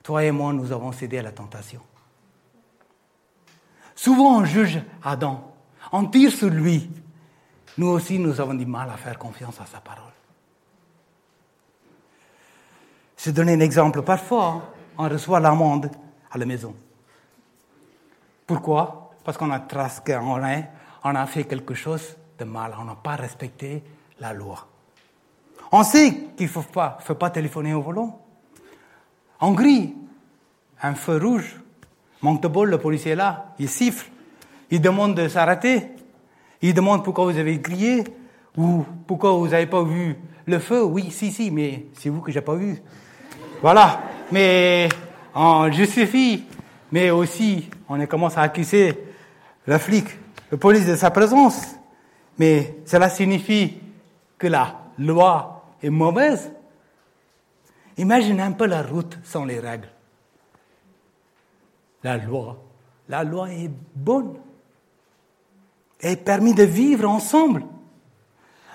toi 0.03 0.23
et 0.23 0.31
moi, 0.31 0.53
nous 0.53 0.71
avons 0.71 0.91
cédé 0.91 1.19
à 1.19 1.23
la 1.23 1.31
tentation? 1.31 1.81
Souvent, 3.95 4.39
on 4.39 4.45
juge 4.45 4.81
Adam, 5.03 5.53
on 5.91 6.05
tire 6.05 6.31
sur 6.31 6.49
lui. 6.49 6.89
Nous 7.77 7.87
aussi, 7.87 8.19
nous 8.19 8.39
avons 8.39 8.53
du 8.53 8.65
mal 8.65 8.89
à 8.89 8.97
faire 8.97 9.17
confiance 9.17 9.59
à 9.61 9.65
sa 9.65 9.79
parole. 9.79 10.14
Je 13.25 13.31
vais 13.31 13.37
donner 13.37 13.53
un 13.53 13.59
exemple. 13.59 14.03
Parfois, 14.03 14.71
on 14.99 15.09
reçoit 15.09 15.39
l'amende 15.39 15.89
à 16.29 16.37
la 16.37 16.45
maison. 16.45 16.75
Pourquoi? 18.45 19.15
Parce 19.23 19.35
qu'on 19.35 19.49
a 19.49 19.61
trasqué, 19.61 20.15
on 20.15 20.35
a, 20.35 20.57
on 21.03 21.15
a 21.15 21.25
fait 21.25 21.45
quelque 21.45 21.73
chose 21.73 22.15
de 22.37 22.45
mal, 22.45 22.75
on 22.79 22.83
n'a 22.83 22.93
pas 22.93 23.15
respecté 23.15 23.81
la 24.19 24.31
loi. 24.31 24.67
On 25.71 25.81
sait 25.81 26.13
qu'il 26.37 26.45
ne 26.45 26.51
faut 26.51 26.61
pas, 26.61 26.99
faut 27.01 27.15
pas 27.15 27.31
téléphoner 27.31 27.73
au 27.73 27.81
volant. 27.81 28.21
On 29.41 29.53
grille, 29.53 29.95
un 30.83 30.93
feu 30.93 31.17
rouge, 31.17 31.59
manque 32.21 32.43
de 32.43 32.47
bol, 32.47 32.69
le 32.69 32.77
policier 32.77 33.13
est 33.13 33.15
là, 33.15 33.55
il 33.57 33.69
siffle, 33.69 34.07
il 34.69 34.81
demande 34.81 35.15
de 35.15 35.27
s'arrêter, 35.29 35.89
il 36.61 36.75
demande 36.75 37.03
pourquoi 37.03 37.25
vous 37.25 37.39
avez 37.39 37.57
grillé, 37.57 38.03
ou 38.55 38.85
pourquoi 39.07 39.31
vous 39.31 39.47
n'avez 39.47 39.65
pas 39.65 39.81
vu 39.81 40.15
le 40.45 40.59
feu. 40.59 40.83
Oui, 40.83 41.09
si, 41.09 41.31
si, 41.31 41.49
mais 41.49 41.87
c'est 41.93 42.09
vous 42.09 42.21
que 42.21 42.31
j'ai 42.31 42.41
pas 42.41 42.53
vu. 42.53 42.79
Voilà. 43.61 44.01
Mais 44.31 44.89
on 45.33 45.71
justifie, 45.71 46.45
mais 46.91 47.11
aussi 47.11 47.69
on 47.87 48.03
commence 48.05 48.37
à 48.37 48.41
accuser 48.41 48.97
le 49.65 49.77
flic, 49.77 50.05
le 50.51 50.57
police 50.57 50.85
de 50.85 50.95
sa 50.95 51.11
présence. 51.11 51.75
Mais 52.37 52.77
cela 52.85 53.09
signifie 53.09 53.77
que 54.37 54.47
la 54.47 54.79
loi 54.97 55.63
est 55.81 55.89
mauvaise. 55.89 56.51
Imagine 57.97 58.41
un 58.41 58.51
peu 58.51 58.65
la 58.65 58.81
route 58.81 59.17
sans 59.23 59.45
les 59.45 59.59
règles. 59.59 59.89
La 62.03 62.17
loi, 62.17 62.57
la 63.07 63.23
loi 63.23 63.51
est 63.51 63.71
bonne. 63.95 64.35
Elle 65.99 66.17
permet 66.17 66.53
de 66.53 66.63
vivre 66.63 67.09
ensemble. 67.09 67.63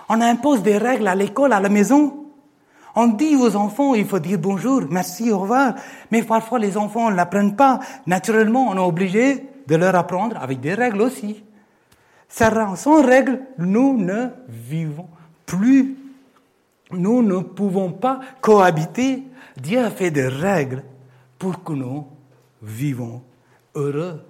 On 0.08 0.20
impose 0.20 0.62
des 0.62 0.78
règles 0.78 1.06
à 1.06 1.14
l'école, 1.14 1.52
à 1.52 1.60
la 1.60 1.68
maison. 1.68 2.19
On 2.96 3.08
dit 3.08 3.36
aux 3.36 3.56
enfants, 3.56 3.94
il 3.94 4.06
faut 4.06 4.18
dire 4.18 4.38
bonjour, 4.38 4.82
merci, 4.90 5.30
au 5.30 5.38
revoir. 5.40 5.74
Mais 6.10 6.22
parfois, 6.22 6.58
les 6.58 6.76
enfants 6.76 7.10
ne 7.10 7.16
l'apprennent 7.16 7.56
pas. 7.56 7.80
Naturellement, 8.06 8.68
on 8.68 8.76
est 8.76 8.80
obligé 8.80 9.46
de 9.66 9.76
leur 9.76 9.94
apprendre 9.94 10.36
avec 10.38 10.60
des 10.60 10.74
règles 10.74 11.02
aussi. 11.02 11.44
Sans 12.28 13.02
règles, 13.02 13.40
nous 13.58 13.96
ne 13.96 14.28
vivons 14.48 15.08
plus. 15.46 15.96
Nous 16.92 17.22
ne 17.22 17.38
pouvons 17.38 17.92
pas 17.92 18.20
cohabiter. 18.40 19.22
Dieu 19.56 19.80
a 19.84 19.90
fait 19.90 20.10
des 20.10 20.28
règles 20.28 20.84
pour 21.38 21.62
que 21.62 21.72
nous 21.72 22.06
vivons 22.62 23.22
heureux, 23.74 24.24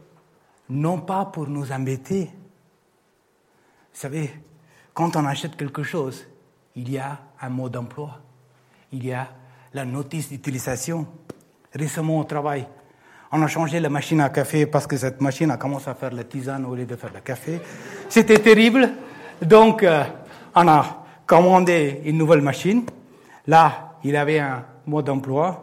non 0.68 0.98
pas 0.98 1.24
pour 1.24 1.48
nous 1.48 1.72
embêter. 1.72 2.30
Vous 3.92 4.00
savez, 4.00 4.30
quand 4.94 5.16
on 5.16 5.24
achète 5.24 5.56
quelque 5.56 5.82
chose, 5.82 6.26
il 6.76 6.90
y 6.90 6.98
a 6.98 7.18
un 7.40 7.48
mot 7.48 7.68
d'emploi 7.68 8.20
il 8.92 9.06
y 9.06 9.12
a 9.12 9.28
la 9.72 9.84
notice 9.84 10.28
d'utilisation. 10.28 11.06
Récemment 11.72 12.18
au 12.18 12.24
travail, 12.24 12.66
on 13.32 13.40
a 13.42 13.46
changé 13.46 13.78
la 13.78 13.88
machine 13.88 14.20
à 14.20 14.28
café 14.28 14.66
parce 14.66 14.86
que 14.86 14.96
cette 14.96 15.20
machine 15.20 15.50
a 15.52 15.56
commencé 15.56 15.88
à 15.88 15.94
faire 15.94 16.12
la 16.12 16.24
tisane 16.24 16.66
au 16.66 16.74
lieu 16.74 16.84
de 16.84 16.96
faire 16.96 17.12
le 17.14 17.20
café. 17.20 17.60
C'était 18.08 18.38
terrible. 18.38 18.90
Donc, 19.40 19.84
euh, 19.84 20.02
on 20.54 20.66
a 20.66 21.04
commandé 21.26 22.00
une 22.04 22.18
nouvelle 22.18 22.42
machine. 22.42 22.84
Là, 23.46 23.94
il 24.02 24.16
avait 24.16 24.40
un 24.40 24.64
mot 24.86 25.00
d'emploi. 25.00 25.62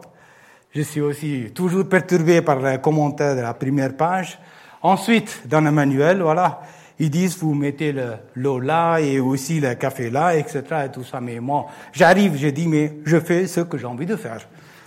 Je 0.74 0.80
suis 0.80 1.02
aussi 1.02 1.52
toujours 1.54 1.86
perturbé 1.88 2.40
par 2.40 2.58
les 2.60 2.78
commentaires 2.78 3.36
de 3.36 3.42
la 3.42 3.52
première 3.52 3.94
page. 3.96 4.38
Ensuite, 4.80 5.42
dans 5.46 5.60
le 5.60 5.70
manuel, 5.70 6.22
voilà, 6.22 6.62
ils 6.98 7.10
disent 7.10 7.38
vous 7.38 7.54
mettez 7.54 7.94
l'eau 8.34 8.58
là 8.58 8.98
et 8.98 9.20
aussi 9.20 9.60
le 9.60 9.74
café 9.74 10.10
là, 10.10 10.36
etc. 10.36 10.62
et 10.86 10.90
tout 10.90 11.04
ça. 11.04 11.20
Mais 11.20 11.38
moi, 11.40 11.66
j'arrive, 11.92 12.36
je 12.36 12.48
dis 12.48 12.66
mais 12.66 12.98
je 13.04 13.20
fais 13.20 13.46
ce 13.46 13.60
que 13.60 13.78
j'ai 13.78 13.86
envie 13.86 14.06
de 14.06 14.16
faire. 14.16 14.40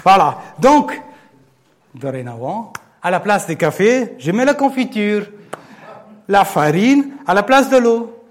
Voilà. 0.04 0.40
Donc, 0.60 1.00
dorénavant, 1.96 2.74
à 3.02 3.12
la 3.12 3.20
place 3.20 3.48
du 3.48 3.56
café, 3.56 4.16
je 4.20 4.32
mets 4.32 4.46
la 4.46 4.54
confiture, 4.54 5.28
la 6.28 6.46
farine 6.46 7.12
à 7.26 7.34
la 7.34 7.44
place 7.44 7.70
de 7.70 7.78
l'eau. 7.78 8.24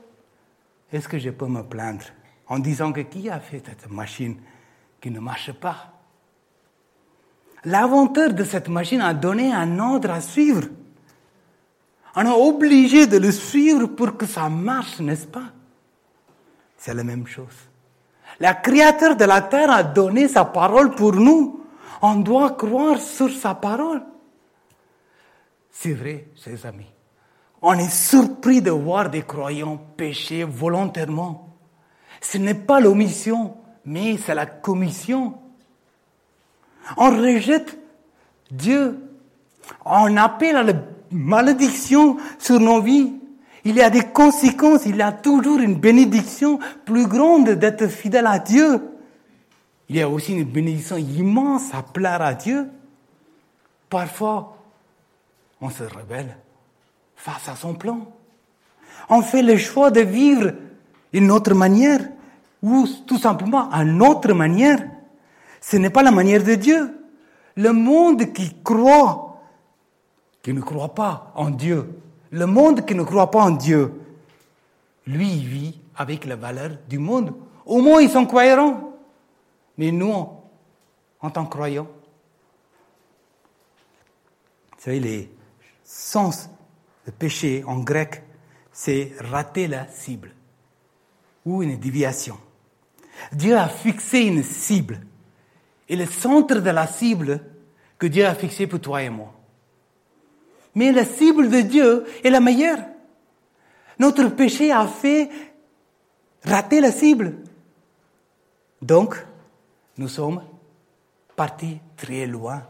Est-ce 0.92 1.08
que 1.08 1.18
je 1.18 1.30
peux 1.30 1.46
me 1.46 1.62
plaindre 1.62 2.04
en 2.48 2.58
disant 2.58 2.92
que 2.92 3.00
qui 3.00 3.30
a 3.30 3.40
fait 3.40 3.62
cette 3.64 3.90
machine 3.90 4.36
qui 5.00 5.10
ne 5.10 5.20
marche 5.20 5.52
pas? 5.52 5.92
L'inventeur 7.64 8.32
de 8.32 8.44
cette 8.44 8.68
machine 8.68 9.00
a 9.00 9.14
donné 9.14 9.52
un 9.52 9.78
ordre 9.78 10.10
à 10.10 10.20
suivre. 10.20 10.62
On 12.16 12.24
est 12.24 12.48
obligé 12.48 13.06
de 13.06 13.18
le 13.18 13.30
suivre 13.30 13.86
pour 13.86 14.16
que 14.16 14.26
ça 14.26 14.48
marche, 14.48 15.00
n'est-ce 15.00 15.26
pas? 15.26 15.52
C'est 16.76 16.94
la 16.94 17.04
même 17.04 17.26
chose. 17.26 17.56
Le 18.40 18.62
Créateur 18.62 19.16
de 19.16 19.24
la 19.24 19.42
terre 19.42 19.70
a 19.70 19.82
donné 19.82 20.26
sa 20.28 20.44
parole 20.44 20.94
pour 20.94 21.12
nous. 21.12 21.64
On 22.02 22.16
doit 22.16 22.52
croire 22.52 22.98
sur 22.98 23.30
sa 23.30 23.54
parole. 23.54 24.02
C'est 25.70 25.92
vrai, 25.92 26.28
chers 26.36 26.66
amis. 26.66 26.90
On 27.62 27.74
est 27.74 27.90
surpris 27.90 28.62
de 28.62 28.70
voir 28.70 29.10
des 29.10 29.22
croyants 29.22 29.76
pécher 29.76 30.44
volontairement. 30.44 31.48
Ce 32.20 32.38
n'est 32.38 32.54
pas 32.54 32.80
l'omission, 32.80 33.56
mais 33.84 34.16
c'est 34.16 34.34
la 34.34 34.46
commission. 34.46 35.38
On 36.96 37.10
rejette 37.10 37.78
Dieu. 38.50 38.98
On 39.84 40.16
appelle 40.16 40.56
à 40.56 40.62
la 40.62 40.72
malédiction 41.10 42.16
sur 42.38 42.60
nos 42.60 42.80
vies. 42.80 43.12
Il 43.64 43.76
y 43.76 43.82
a 43.82 43.90
des 43.90 44.04
conséquences, 44.04 44.86
il 44.86 44.96
y 44.96 45.02
a 45.02 45.12
toujours 45.12 45.58
une 45.58 45.74
bénédiction 45.74 46.58
plus 46.84 47.06
grande 47.06 47.50
d'être 47.50 47.88
fidèle 47.88 48.26
à 48.26 48.38
Dieu. 48.38 48.80
Il 49.88 49.96
y 49.96 50.02
a 50.02 50.08
aussi 50.08 50.32
une 50.32 50.44
bénédiction 50.44 50.96
immense 50.96 51.74
à 51.74 51.82
plaire 51.82 52.22
à 52.22 52.34
Dieu. 52.34 52.68
Parfois, 53.88 54.56
on 55.60 55.68
se 55.68 55.82
rebelle 55.82 56.36
face 57.16 57.48
à 57.48 57.56
son 57.56 57.74
plan. 57.74 58.06
On 59.08 59.20
fait 59.22 59.42
le 59.42 59.56
choix 59.58 59.90
de 59.90 60.00
vivre 60.00 60.52
d'une 61.12 61.30
autre 61.30 61.54
manière 61.54 62.00
ou 62.62 62.86
tout 63.06 63.18
simplement 63.18 63.70
une 63.72 64.00
autre 64.02 64.32
manière. 64.32 64.78
Ce 65.60 65.76
n'est 65.76 65.90
pas 65.90 66.02
la 66.02 66.10
manière 66.10 66.44
de 66.44 66.54
Dieu. 66.54 66.96
Le 67.56 67.72
monde 67.72 68.32
qui 68.32 68.54
croit, 68.62 69.29
qui 70.42 70.52
ne 70.52 70.60
croit 70.60 70.94
pas 70.94 71.32
en 71.34 71.50
Dieu, 71.50 72.00
le 72.30 72.46
monde 72.46 72.86
qui 72.86 72.94
ne 72.94 73.02
croit 73.02 73.30
pas 73.30 73.42
en 73.42 73.50
Dieu, 73.50 73.92
lui, 75.06 75.32
il 75.32 75.46
vit 75.46 75.80
avec 75.96 76.24
la 76.24 76.36
valeur 76.36 76.70
du 76.88 76.98
monde. 76.98 77.34
Au 77.66 77.80
moins, 77.80 78.00
ils 78.00 78.10
sont 78.10 78.26
cohérents. 78.26 78.94
Mais 79.76 79.90
nous, 79.90 80.28
en 81.20 81.30
tant 81.30 81.44
que 81.44 81.50
croyants, 81.50 81.88
vous 84.72 84.84
savez, 84.84 85.00
les 85.00 85.30
sens 85.84 86.48
de 87.06 87.10
péché 87.10 87.64
en 87.66 87.80
grec, 87.80 88.22
c'est 88.72 89.12
rater 89.20 89.66
la 89.66 89.86
cible 89.88 90.32
ou 91.44 91.62
une 91.62 91.78
déviation. 91.78 92.38
Dieu 93.32 93.56
a 93.56 93.68
fixé 93.68 94.20
une 94.20 94.42
cible. 94.42 95.00
Et 95.88 95.96
le 95.96 96.06
centre 96.06 96.56
de 96.60 96.70
la 96.70 96.86
cible 96.86 97.40
que 97.98 98.06
Dieu 98.06 98.24
a 98.24 98.34
fixé 98.34 98.66
pour 98.66 98.80
toi 98.80 99.02
et 99.02 99.10
moi. 99.10 99.34
Mais 100.74 100.92
la 100.92 101.04
cible 101.04 101.48
de 101.48 101.60
Dieu 101.60 102.04
est 102.22 102.30
la 102.30 102.40
meilleure. 102.40 102.78
Notre 103.98 104.28
péché 104.28 104.72
a 104.72 104.86
fait 104.86 105.28
rater 106.44 106.80
la 106.80 106.92
cible. 106.92 107.34
Donc, 108.80 109.14
nous 109.98 110.08
sommes 110.08 110.42
partis 111.36 111.78
très 111.96 112.26
loin, 112.26 112.62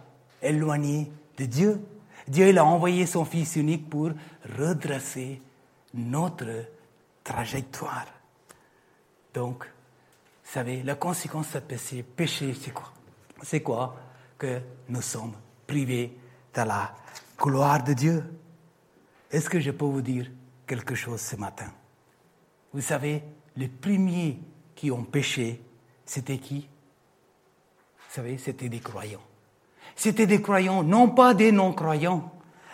éloignés 0.42 1.10
de 1.36 1.44
Dieu. 1.44 1.80
Dieu 2.26 2.48
il 2.48 2.58
a 2.58 2.64
envoyé 2.64 3.06
son 3.06 3.24
Fils 3.24 3.56
unique 3.56 3.88
pour 3.88 4.10
redresser 4.58 5.40
notre 5.94 6.66
trajectoire. 7.22 8.06
Donc, 9.34 9.64
vous 9.64 10.50
savez, 10.50 10.82
la 10.82 10.96
conséquence 10.96 11.52
de 11.52 11.60
péché, 11.60 12.02
péché 12.02 12.54
c'est 12.60 12.72
quoi? 12.72 12.92
C'est 13.42 13.60
quoi? 13.60 13.96
Que 14.36 14.60
nous 14.88 15.02
sommes 15.02 15.34
privés 15.66 16.16
de 16.54 16.62
la 16.62 16.92
gloire 17.40 17.82
de 17.82 17.94
Dieu. 17.94 18.24
Est-ce 19.30 19.48
que 19.48 19.60
je 19.60 19.70
peux 19.70 19.86
vous 19.86 20.02
dire 20.02 20.26
quelque 20.66 20.94
chose 20.94 21.20
ce 21.20 21.36
matin? 21.36 21.72
Vous 22.72 22.82
savez, 22.82 23.22
les 23.56 23.68
premiers 23.68 24.38
qui 24.74 24.90
ont 24.90 25.04
péché, 25.04 25.62
c'était 26.04 26.38
qui? 26.38 26.68
Vous 27.96 28.14
savez, 28.14 28.38
c'était 28.38 28.68
des 28.68 28.80
croyants. 28.80 29.22
C'était 29.96 30.26
des 30.26 30.42
croyants, 30.42 30.82
non 30.82 31.08
pas 31.08 31.34
des 31.34 31.52
non-croyants. 31.52 32.30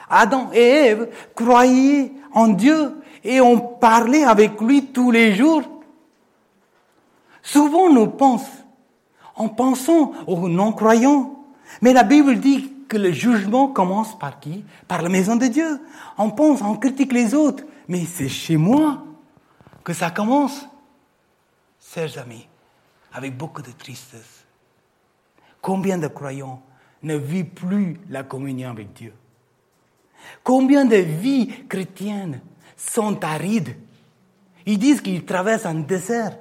Adam 0.09 0.51
et 0.53 0.61
Ève 0.61 1.11
croyaient 1.35 2.13
en 2.33 2.49
Dieu 2.49 2.97
et 3.25 3.41
ont 3.41 3.59
parlé 3.59 4.23
avec 4.23 4.61
lui 4.61 4.87
tous 4.87 5.11
les 5.11 5.35
jours. 5.35 5.63
Souvent, 7.43 7.91
nous 7.91 8.07
pensons, 8.09 8.47
en 9.35 9.49
pensant 9.49 10.13
aux 10.27 10.49
non-croyants, 10.49 11.45
mais 11.83 11.93
la 11.93 12.03
Bible 12.03 12.39
dit 12.39 12.76
que 12.89 12.97
le 12.97 13.13
jugement 13.13 13.69
commence 13.69 14.19
par 14.19 14.41
qui? 14.41 14.65
Par 14.89 15.03
la 15.03 15.09
maison 15.09 15.37
de 15.37 15.47
Dieu. 15.47 15.81
On 16.19 16.31
pense, 16.31 16.63
on 16.63 16.77
critique 16.77 17.13
les 17.13 17.35
autres, 17.35 17.65
mais 17.89 18.05
c'est 18.05 18.29
chez 18.29 18.57
moi 18.57 19.05
que 19.85 19.93
ça 19.93 20.11
commence. 20.11 20.67
Chers 21.81 22.19
amis, 22.19 22.47
avec 23.13 23.37
beaucoup 23.37 23.63
de 23.63 23.71
tristesse, 23.71 24.45
combien 25.61 25.99
de 25.99 26.09
croyants 26.09 26.63
ne 27.03 27.17
vivent 27.17 27.47
plus 27.47 28.01
la 28.09 28.23
communion 28.23 28.71
avec 28.71 28.93
Dieu? 28.93 29.15
Combien 30.43 30.85
de 30.85 30.97
vies 30.97 31.67
chrétiennes 31.69 32.41
sont 32.77 33.23
arides? 33.23 33.77
Ils 34.65 34.79
disent 34.79 35.01
qu'ils 35.01 35.25
traversent 35.25 35.67
un 35.67 35.75
désert. 35.75 36.37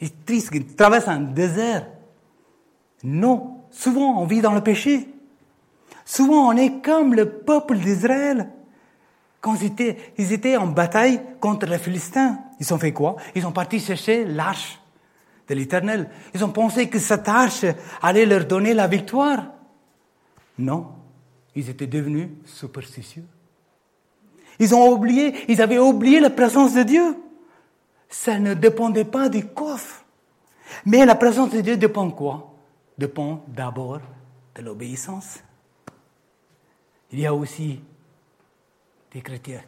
Ils 0.00 0.12
disent 0.24 0.50
qu'ils 0.50 0.74
traversent 0.74 1.08
un 1.08 1.20
désert. 1.20 1.88
Non, 3.02 3.61
Souvent, 3.72 4.20
on 4.20 4.26
vit 4.26 4.40
dans 4.40 4.52
le 4.52 4.60
péché. 4.60 5.08
Souvent, 6.04 6.48
on 6.48 6.56
est 6.56 6.82
comme 6.82 7.14
le 7.14 7.28
peuple 7.28 7.76
d'Israël. 7.78 8.50
Quand 9.40 9.56
ils 10.18 10.32
étaient, 10.32 10.56
en 10.56 10.68
bataille 10.68 11.20
contre 11.40 11.66
les 11.66 11.78
Philistins, 11.78 12.38
ils 12.60 12.72
ont 12.72 12.78
fait 12.78 12.92
quoi? 12.92 13.16
Ils 13.34 13.42
sont 13.42 13.50
partis 13.50 13.80
chercher 13.80 14.24
l'arche 14.24 14.78
de 15.48 15.54
l'Éternel. 15.54 16.10
Ils 16.32 16.44
ont 16.44 16.50
pensé 16.50 16.88
que 16.88 17.00
cette 17.00 17.28
arche 17.28 17.64
allait 18.00 18.26
leur 18.26 18.44
donner 18.44 18.72
la 18.72 18.86
victoire. 18.86 19.46
Non, 20.58 20.92
ils 21.56 21.68
étaient 21.68 21.88
devenus 21.88 22.28
superstitieux. 22.44 23.24
Ils 24.60 24.74
ont 24.74 24.88
oublié, 24.92 25.34
ils 25.48 25.60
avaient 25.60 25.78
oublié 25.78 26.20
la 26.20 26.30
présence 26.30 26.74
de 26.74 26.84
Dieu. 26.84 27.16
Ça 28.08 28.38
ne 28.38 28.54
dépendait 28.54 29.06
pas 29.06 29.28
du 29.28 29.46
coffre. 29.46 30.04
Mais 30.86 31.04
la 31.04 31.16
présence 31.16 31.50
de 31.50 31.62
Dieu 31.62 31.76
dépend 31.76 32.10
quoi? 32.10 32.51
Dépend 33.02 33.44
d'abord 33.48 34.00
de 34.54 34.62
l'obéissance. 34.62 35.40
Il 37.10 37.18
y 37.18 37.26
a 37.26 37.34
aussi 37.34 37.80
des 39.12 39.20
chrétiens, 39.20 39.62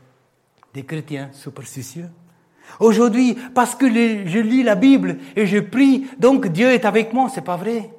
des 0.73 0.85
chrétiens 0.85 1.31
superstitieux. 1.33 2.09
Aujourd'hui, 2.79 3.37
parce 3.53 3.75
que 3.75 3.89
je 3.89 4.39
lis 4.39 4.63
la 4.63 4.77
Bible 4.77 5.19
et 5.35 5.47
je 5.49 5.59
prie, 5.59 6.07
donc 6.17 6.47
Dieu 6.47 6.71
est 6.71 6.85
avec 6.85 7.13
moi, 7.13 7.29
c'est 7.29 7.45
pas 7.45 7.57
vrai. 7.57 7.91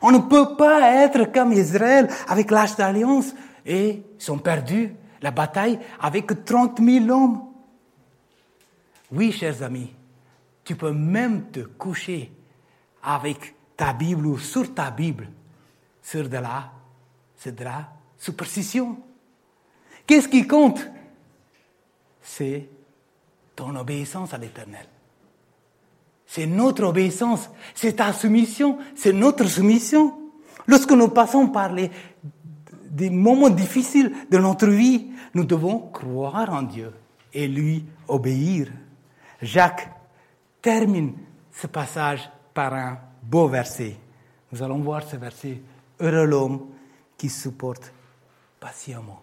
On 0.00 0.12
ne 0.12 0.18
peut 0.18 0.54
pas 0.56 1.04
être 1.04 1.32
comme 1.32 1.52
Israël 1.52 2.08
avec 2.28 2.52
l'âge 2.52 2.76
d'alliance 2.76 3.34
et 3.66 4.02
ils 4.18 4.22
sont 4.22 4.38
perdus 4.38 4.94
la 5.20 5.32
bataille 5.32 5.80
avec 5.98 6.44
30 6.44 6.80
000 6.80 7.10
hommes. 7.10 7.42
Oui, 9.10 9.32
chers 9.32 9.64
amis, 9.64 9.92
tu 10.62 10.76
peux 10.76 10.92
même 10.92 11.50
te 11.50 11.60
coucher 11.60 12.30
avec 13.02 13.56
ta 13.82 13.92
Bible 13.94 14.26
ou 14.26 14.38
sur 14.38 14.72
ta 14.72 14.92
Bible, 14.92 15.26
sur 16.00 16.28
de 16.28 16.36
la, 16.36 16.70
c'est 17.34 17.52
de 17.52 17.64
la 17.64 17.88
superstition. 18.16 18.96
Qu'est-ce 20.06 20.28
qui 20.28 20.46
compte? 20.46 20.88
C'est 22.22 22.68
ton 23.56 23.74
obéissance 23.74 24.34
à 24.34 24.38
l'Éternel. 24.38 24.86
C'est 26.26 26.46
notre 26.46 26.84
obéissance, 26.84 27.50
c'est 27.74 27.94
ta 27.94 28.12
soumission, 28.12 28.78
c'est 28.94 29.12
notre 29.12 29.46
soumission. 29.48 30.16
Lorsque 30.68 30.92
nous 30.92 31.08
passons 31.08 31.48
par 31.48 31.72
les, 31.72 31.90
moments 33.10 33.50
difficiles 33.50 34.12
de 34.30 34.38
notre 34.38 34.68
vie, 34.68 35.08
nous 35.34 35.44
devons 35.44 35.80
croire 35.90 36.50
en 36.50 36.62
Dieu 36.62 36.92
et 37.34 37.48
lui 37.48 37.84
obéir. 38.06 38.68
Jacques 39.40 39.90
termine 40.60 41.14
ce 41.50 41.66
passage 41.66 42.30
par 42.54 42.74
un 42.74 43.11
beau 43.22 43.48
verset. 43.48 43.96
Nous 44.50 44.62
allons 44.62 44.78
voir 44.78 45.02
ce 45.02 45.16
verset. 45.16 45.60
Heureux 46.00 46.26
l'homme 46.26 46.66
qui 47.16 47.28
supporte 47.28 47.92
patiemment 48.58 49.22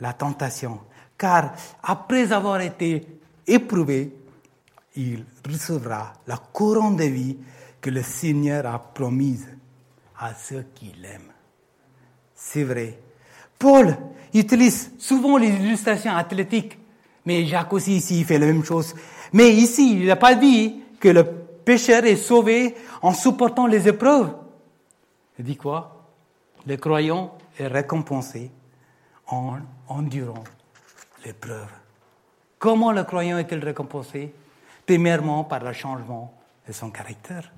la 0.00 0.12
tentation, 0.12 0.80
car 1.18 1.52
après 1.82 2.32
avoir 2.32 2.60
été 2.60 3.06
éprouvé, 3.46 4.14
il 4.96 5.24
recevra 5.46 6.14
la 6.26 6.36
couronne 6.36 6.96
de 6.96 7.04
vie 7.04 7.36
que 7.80 7.90
le 7.90 8.02
Seigneur 8.02 8.66
a 8.66 8.78
promise 8.78 9.46
à 10.18 10.34
ceux 10.34 10.64
qui 10.74 10.92
l'aiment. 11.00 11.32
C'est 12.34 12.64
vrai. 12.64 12.98
Paul 13.58 13.96
utilise 14.32 14.92
souvent 14.98 15.36
les 15.36 15.48
illustrations 15.48 16.14
athlétiques, 16.14 16.78
mais 17.26 17.44
Jacques 17.44 17.72
aussi 17.72 17.96
ici 17.96 18.20
il 18.20 18.24
fait 18.24 18.38
la 18.38 18.46
même 18.46 18.64
chose. 18.64 18.94
Mais 19.32 19.50
ici, 19.50 20.00
il 20.00 20.06
n'a 20.06 20.16
pas 20.16 20.34
dit 20.34 20.76
que 20.98 21.08
le 21.08 21.24
pécheur 21.64 22.04
est 22.04 22.16
sauvé 22.16 22.74
en 23.02 23.12
supportant 23.12 23.66
les 23.66 23.88
épreuves. 23.88 24.34
Il 25.38 25.44
dit 25.44 25.56
quoi? 25.56 26.06
Le 26.66 26.76
croyant 26.76 27.38
est 27.58 27.66
récompensé 27.66 28.50
en 29.26 29.58
endurant 29.88 30.44
l'épreuve. 31.24 31.68
Comment 32.58 32.92
le 32.92 33.04
croyant 33.04 33.38
est-il 33.38 33.58
récompensé? 33.64 34.34
Premièrement 34.86 35.44
par 35.44 35.64
le 35.64 35.72
changement 35.72 36.34
de 36.66 36.72
son 36.72 36.90
caractère. 36.90 37.50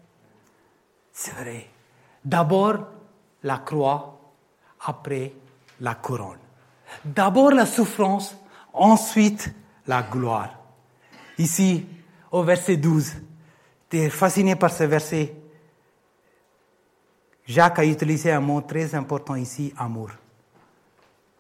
C'est 1.13 1.35
vrai. 1.35 1.69
D'abord 2.25 2.87
la 3.43 3.59
croix, 3.59 4.21
après 4.85 5.33
la 5.81 5.95
couronne. 5.95 6.39
D'abord 7.05 7.51
la 7.51 7.67
souffrance, 7.67 8.37
ensuite 8.73 9.53
la 9.87 10.03
gloire. 10.03 10.51
Ici, 11.39 11.87
au 12.31 12.43
verset 12.43 12.77
12, 12.77 13.11
tu 13.11 13.21
es 13.99 14.11
fasciné 14.11 14.57
par 14.57 14.71
ce 14.71 14.85
verset? 14.85 15.35
Jacques 17.47 17.79
a 17.81 17.85
utilisé 17.85 18.31
un 18.31 18.41
mot 18.41 18.61
très 18.61 18.95
important 18.95 19.35
ici, 19.35 19.73
amour. 19.77 20.11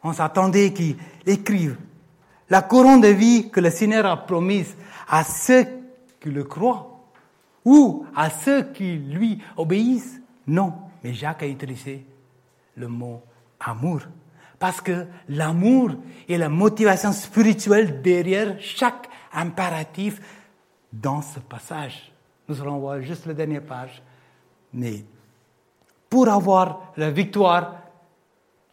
On 0.03 0.12
s'attendait 0.12 0.72
qu'il 0.72 0.96
écrive 1.24 1.76
la 2.50 2.62
couronne 2.62 3.00
de 3.00 3.09
vie 3.09 3.50
que 3.50 3.61
le 3.61 3.70
Seigneur 3.70 4.05
a 4.05 4.26
promise 4.26 4.76
à 5.09 5.24
ceux 5.24 5.66
qui 6.20 6.30
le 6.30 6.44
croient 6.44 7.00
ou 7.64 8.05
à 8.14 8.28
ceux 8.30 8.64
qui 8.72 8.96
lui 8.96 9.42
obéissent. 9.57 10.20
Non, 10.46 10.74
mais 11.03 11.14
Jacques 11.14 11.44
a 11.44 11.46
utilisé 11.46 12.05
le 12.76 12.88
mot 12.88 13.22
amour. 13.61 14.00
Parce 14.59 14.80
que 14.80 15.07
l'amour 15.28 15.92
est 16.28 16.36
la 16.36 16.48
motivation 16.48 17.12
spirituelle 17.12 18.03
derrière 18.03 18.57
chaque 18.61 19.09
impératif 19.32 20.20
dans 20.92 21.22
ce 21.22 21.40
passage. 21.40 22.11
Nous 22.49 22.61
allons 22.61 22.78
voir 22.78 23.01
juste 23.01 23.26
la 23.26 23.34
dernière 23.34 23.62
page. 23.62 24.03
Mais 24.72 25.05
pour 26.09 26.28
avoir 26.28 26.93
la 26.97 27.11
victoire 27.11 27.76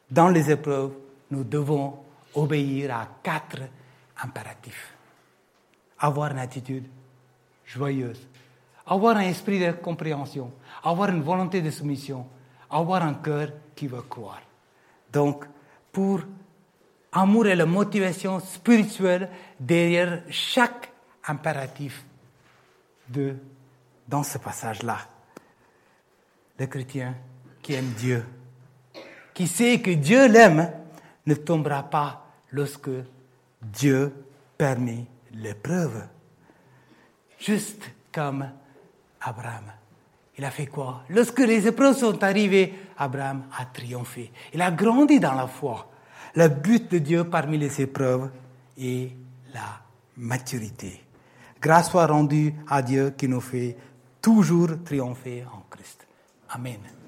dans 0.09 0.29
les 0.29 0.49
épreuves, 0.51 0.93
nous 1.31 1.43
devons 1.43 1.99
obéir 2.33 2.95
à 2.95 3.07
quatre 3.21 3.61
impératifs. 4.21 4.93
Avoir 5.99 6.31
une 6.31 6.39
attitude 6.39 6.85
joyeuse, 7.65 8.27
avoir 8.85 9.17
un 9.17 9.21
esprit 9.21 9.59
de 9.59 9.71
compréhension, 9.73 10.51
avoir 10.83 11.09
une 11.09 11.21
volonté 11.21 11.61
de 11.61 11.69
soumission, 11.69 12.25
avoir 12.69 13.03
un 13.03 13.15
cœur 13.15 13.49
qui 13.75 13.87
veut 13.87 14.01
croire. 14.01 14.41
Donc, 15.11 15.45
pour 15.91 16.21
amour 17.11 17.47
et 17.47 17.55
la 17.55 17.65
motivation 17.65 18.39
spirituelle 18.39 19.29
derrière 19.59 20.23
chaque 20.29 20.91
impératif 21.27 22.03
de, 23.07 23.35
dans 24.09 24.23
ce 24.23 24.37
passage-là. 24.37 24.97
Le 26.57 26.65
chrétien 26.65 27.15
qui 27.61 27.73
aime 27.73 27.91
Dieu, 27.97 28.25
qui 29.33 29.47
sait 29.47 29.79
que 29.79 29.91
Dieu 29.91 30.27
l'aime, 30.27 30.71
ne 31.25 31.35
tombera 31.35 31.83
pas 31.83 32.25
lorsque 32.51 32.89
Dieu 33.61 34.11
permet 34.57 35.05
l'épreuve. 35.33 36.01
Juste 37.37 37.83
comme 38.11 38.49
Abraham. 39.21 39.71
Il 40.37 40.45
a 40.45 40.51
fait 40.51 40.67
quoi? 40.67 41.03
Lorsque 41.09 41.39
les 41.39 41.67
épreuves 41.67 41.97
sont 41.97 42.23
arrivées, 42.23 42.73
Abraham 42.97 43.43
a 43.57 43.65
triomphé. 43.65 44.31
Il 44.53 44.61
a 44.61 44.71
grandi 44.71 45.19
dans 45.19 45.33
la 45.33 45.47
foi. 45.47 45.89
Le 46.35 46.47
but 46.47 46.89
de 46.91 46.97
Dieu 46.99 47.23
parmi 47.25 47.57
les 47.57 47.81
épreuves 47.81 48.29
est 48.77 49.11
la 49.53 49.81
maturité. 50.17 51.01
Grâce 51.61 51.91
soit 51.91 52.07
rendue 52.07 52.53
à 52.67 52.81
Dieu 52.81 53.13
qui 53.17 53.27
nous 53.27 53.41
fait 53.41 53.75
toujours 54.21 54.83
triompher 54.83 55.45
en 55.45 55.63
Christ. 55.69 56.07
Amen. 56.49 56.98